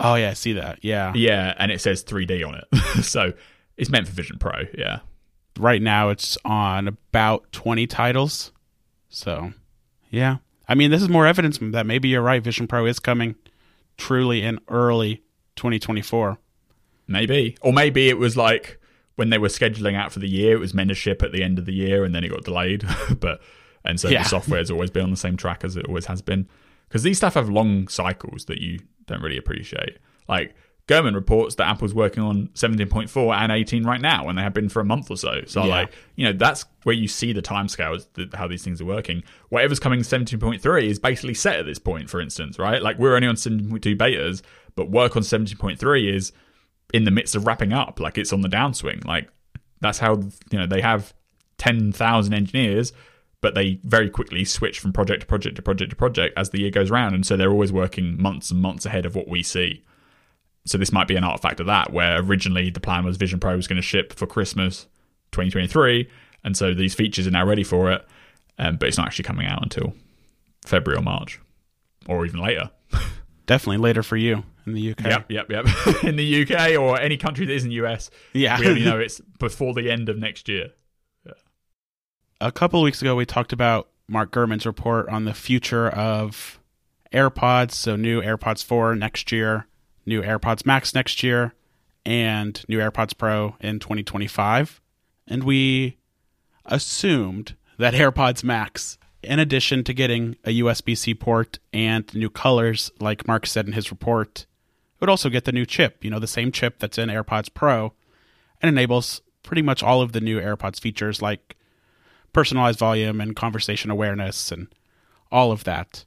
[0.00, 0.80] Oh yeah, I see that.
[0.82, 1.12] Yeah.
[1.14, 2.78] Yeah, and it says 3D on it.
[3.04, 3.32] so
[3.76, 4.52] it's meant for Vision Pro.
[4.76, 5.00] Yeah.
[5.58, 8.52] Right now it's on about 20 titles.
[9.08, 9.52] So,
[10.10, 10.38] yeah.
[10.68, 12.42] I mean, this is more evidence that maybe you're right.
[12.42, 13.34] Vision Pro is coming.
[13.96, 15.22] truly in early
[15.56, 16.38] 2024.
[17.06, 17.56] Maybe.
[17.60, 18.80] Or maybe it was like
[19.16, 21.42] when they were scheduling out for the year, it was meant to ship at the
[21.42, 22.84] end of the year and then it got delayed.
[23.20, 23.40] but
[23.84, 24.22] and so Yeah.
[24.22, 26.48] the software has always been on the same track as it always has been.
[26.88, 28.78] Because these stuff have long cycles that you
[29.10, 29.98] don't really appreciate.
[30.28, 30.54] Like
[30.88, 34.68] Gurman reports that Apple's working on 17.4 and 18 right now, and they have been
[34.68, 35.42] for a month or so.
[35.46, 35.70] So, Yeah.
[35.70, 39.22] like, you know, that's where you see the timescales, th- how these things are working.
[39.50, 42.82] Whatever's coming 17.3 is basically set at this point, for instance, right?
[42.82, 44.42] Like, we're only on 17.2 betas,
[44.74, 46.32] but work on 17.3 is
[46.92, 48.00] in the midst of wrapping up.
[48.00, 49.04] Like, it's on the downswing.
[49.04, 49.28] Like,
[49.80, 50.14] that's how,
[50.50, 51.14] you know, they have
[51.58, 52.92] 10,000 engineers,
[53.40, 56.60] but they very quickly switch from project to project to project to project as the
[56.60, 57.14] year goes round.
[57.14, 59.82] And so they're always working months and months ahead of what we see.
[60.66, 63.56] So this might be an artifact of that, where originally the plan was Vision Pro
[63.56, 64.86] was going to ship for Christmas
[65.32, 66.08] 2023,
[66.44, 68.06] and so these features are now ready for it,
[68.58, 69.94] um, but it's not actually coming out until
[70.66, 71.40] February or March,
[72.08, 72.70] or even later.
[73.46, 75.04] Definitely later for you in the UK.
[75.04, 75.66] Yep, yep, yep.
[76.04, 78.60] in the UK or any country that isn't US, Yeah.
[78.60, 80.72] we only know it's before the end of next year.
[82.40, 86.58] A couple of weeks ago, we talked about Mark Gurman's report on the future of
[87.12, 87.72] AirPods.
[87.72, 89.66] So, new AirPods 4 next year,
[90.06, 91.54] new AirPods Max next year,
[92.04, 94.80] and new AirPods Pro in 2025.
[95.28, 95.98] And we
[96.64, 102.90] assumed that AirPods Max, in addition to getting a USB C port and new colors,
[103.00, 104.46] like Mark said in his report,
[104.98, 107.92] would also get the new chip, you know, the same chip that's in AirPods Pro,
[108.62, 111.56] and enables pretty much all of the new AirPods features like
[112.32, 114.68] personalized volume and conversation awareness and
[115.32, 116.04] all of that.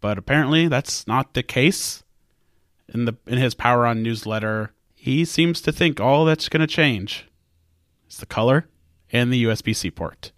[0.00, 2.02] But apparently that's not the case.
[2.92, 6.66] In the in his Power On newsletter, he seems to think all that's going to
[6.66, 7.26] change
[8.10, 8.68] is the color
[9.10, 10.32] and the USB-C port,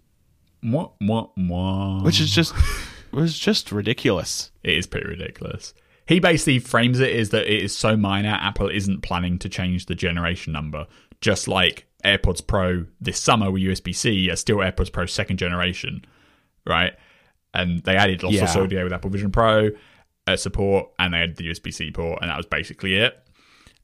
[0.63, 2.03] Mwah, mwah, mwah.
[2.03, 2.53] which is just
[3.11, 4.51] was just ridiculous.
[4.63, 5.73] it is pretty ridiculous.
[6.05, 9.87] He basically frames it as that it is so minor, Apple isn't planning to change
[9.87, 10.87] the generation number.
[11.19, 16.05] Just like AirPods Pro this summer with USB C are still AirPods Pro second generation,
[16.65, 16.93] right?
[17.53, 18.61] And they added lossless Yeah.
[18.61, 19.69] audio with Apple Vision Pro
[20.27, 23.17] uh, support, and they had the USB C port, and that was basically it.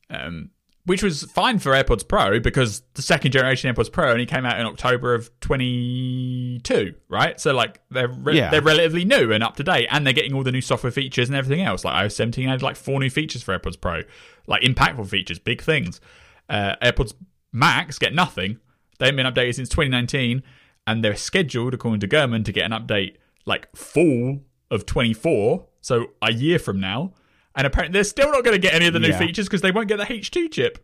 [0.09, 0.49] Um,
[0.85, 4.59] which was fine for AirPods Pro because the second generation AirPods Pro only came out
[4.59, 7.39] in October of 22, right?
[7.39, 8.49] So like they're re- Yeah.
[8.51, 11.29] they're relatively new and up to date, and they're getting all the new software features
[11.29, 11.85] and everything else.
[11.85, 14.01] Like iOS 17 had like four new features for AirPods Pro,
[14.47, 16.01] like impactful features, big things.
[16.49, 17.13] Uh, AirPods
[17.53, 18.59] Max get nothing.
[18.99, 20.43] They haven't been updated since 2019,
[20.87, 23.15] and they're scheduled, according to Gurman, to get an update
[23.45, 27.13] like fall of 24, so a year from now.
[27.55, 29.19] And apparently, they're still not going to get any of the new Yeah.
[29.19, 30.83] features because they won't get the H2 chip.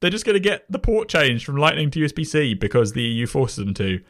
[0.00, 3.02] They're just going to get the port change from Lightning to USB C because the
[3.02, 4.00] EU forces them to,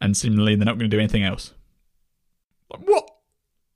[0.00, 1.54] and similarly, they're not going to do anything else.
[2.70, 3.08] Like, What?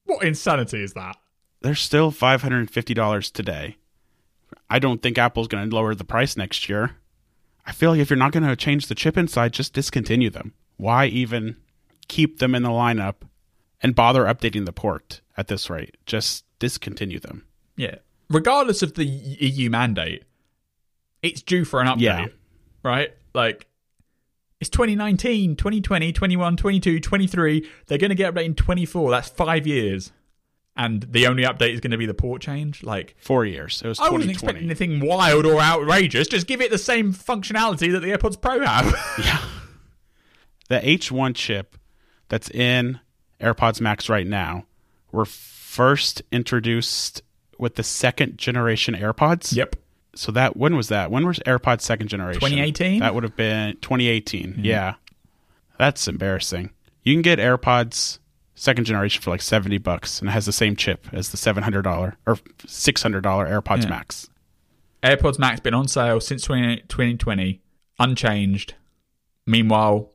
[0.04, 1.16] What insanity is that?
[1.62, 3.76] They're still $550 today.
[4.68, 6.96] I don't think Apple's going to lower the price next year.
[7.66, 10.54] I feel like if you're not going to change the chip inside, just discontinue them.
[10.76, 11.56] Why even
[12.08, 13.16] keep them in the lineup
[13.82, 15.96] and bother updating the port at this rate?
[16.06, 17.44] Just discontinue them.
[17.76, 17.96] Yeah.
[18.28, 20.24] Regardless of the EU mandate,
[21.22, 22.26] it's due for an update, Yeah.
[22.82, 23.10] right?
[23.34, 23.66] Like,
[24.60, 27.68] it's 2019, 2020, 21, 22, 23.
[27.86, 29.10] They're going to get updated in 24.
[29.10, 30.12] That's five years.
[30.76, 32.82] And the only update is going to be the port change.
[32.82, 33.82] Like, Four years.
[33.84, 34.32] It was I wasn't 2020.
[34.32, 34.64] expecting
[34.96, 36.28] anything wild or outrageous.
[36.28, 38.94] Just give it the same functionality that the AirPods Pro have.
[39.24, 39.38] Yeah.
[40.68, 41.76] The H1 chip
[42.28, 43.00] that's in
[43.40, 44.64] AirPods Max right now
[45.10, 47.22] were first introduced
[47.58, 49.54] with the second generation AirPods.
[49.54, 49.74] yep.
[50.14, 51.10] So that when was that?
[51.10, 52.40] When was AirPods second generation?
[52.40, 53.00] 2018?
[53.00, 54.46] That would have been 2018.
[54.52, 54.64] Mm-hmm.
[54.64, 54.94] Yeah.
[55.78, 56.70] That's embarrassing.
[57.02, 58.18] You can get AirPods
[58.60, 62.14] second generation for like 70 bucks and it has the same chip as the $700
[62.26, 63.88] or $600 AirPods Yeah.
[63.88, 64.28] Max.
[65.02, 67.62] AirPods Max been on sale since 20, 2020,
[67.98, 68.74] unchanged.
[69.46, 70.10] Meanwhile,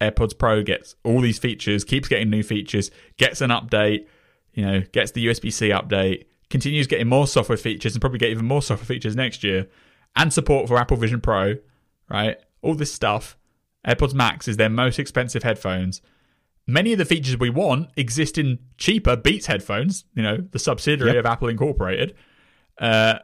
[0.00, 4.06] AirPods Pro gets all these features, keeps getting new features, gets an update,
[4.52, 8.28] you know, gets the USB C update, continues getting more software features, and probably get
[8.28, 9.68] even more software features next year,
[10.14, 11.54] and support for Apple Vision Pro,
[12.10, 12.36] right?
[12.60, 13.38] All this stuff.
[13.88, 16.02] AirPods Max is their most expensive headphones.
[16.66, 21.12] Many of the features we want exist in cheaper Beats headphones, you know, the subsidiary
[21.12, 21.20] Yep.
[21.20, 22.14] of Apple Incorporated.
[22.78, 23.20] Uh,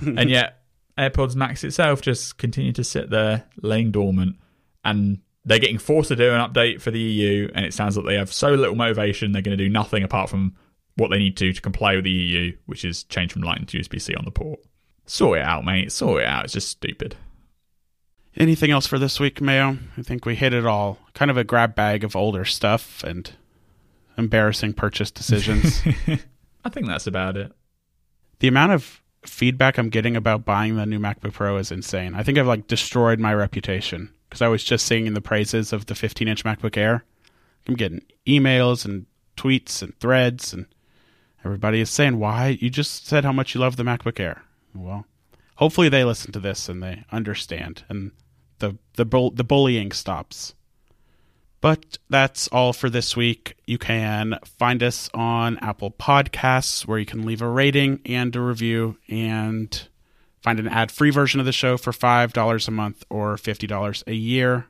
[0.00, 0.62] and yet
[0.98, 4.36] AirPods Max itself just continue to sit there laying dormant
[4.84, 8.06] and they're getting forced to do an update for the EU and it sounds like
[8.06, 10.54] they have so little motivation they're going to do nothing apart from
[10.96, 13.78] what they need to to comply with the EU which is change from Lightning to
[13.78, 14.60] USB-C on the port
[15.06, 17.16] sort it out mate sort it out it's just stupid
[18.36, 19.78] Anything else for this week, Mayo?
[19.96, 20.98] I think we hit it all.
[21.14, 23.32] Kind of a grab bag of older stuff and
[24.16, 25.82] embarrassing purchase decisions.
[26.64, 27.52] I think that's about it
[28.40, 32.14] the amount of feedback I'm getting about buying the new MacBook Pro is insane.
[32.14, 35.86] I think I've like destroyed my reputation because I was just singing the praises of
[35.86, 37.04] the 15 inch MacBook Air.
[37.68, 40.66] I'm getting emails and tweets and threads, and
[41.44, 42.58] everybody is saying, Why?
[42.60, 44.42] You just said how much you love the MacBook Air.
[44.74, 45.04] Well,
[45.60, 48.10] hopefully they listen to this and they understand, and
[48.58, 50.54] the, the, bull- the bullying stops.
[51.60, 53.54] But that's all for this week.
[53.66, 58.40] You can find us on Apple Podcasts, where you can leave a rating and a
[58.40, 59.88] review, and
[60.42, 64.14] find an ad free version of the show for $5 a month or $50 a
[64.14, 64.66] year.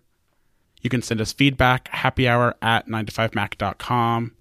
[0.83, 4.33] You can send us feedback, happy hour at 9to5mac.com.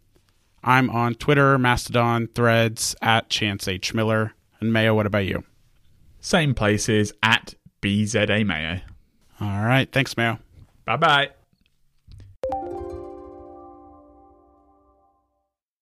[0.63, 3.93] I'm on Twitter, Mastodon, Threads, at Chance H.
[3.93, 4.33] Miller.
[4.59, 5.43] And Mayo, what about you?
[6.19, 8.81] Same places at bzamayo.
[9.39, 9.89] All right.
[9.91, 10.39] Thanks, Mayo.
[10.85, 11.29] Bye bye.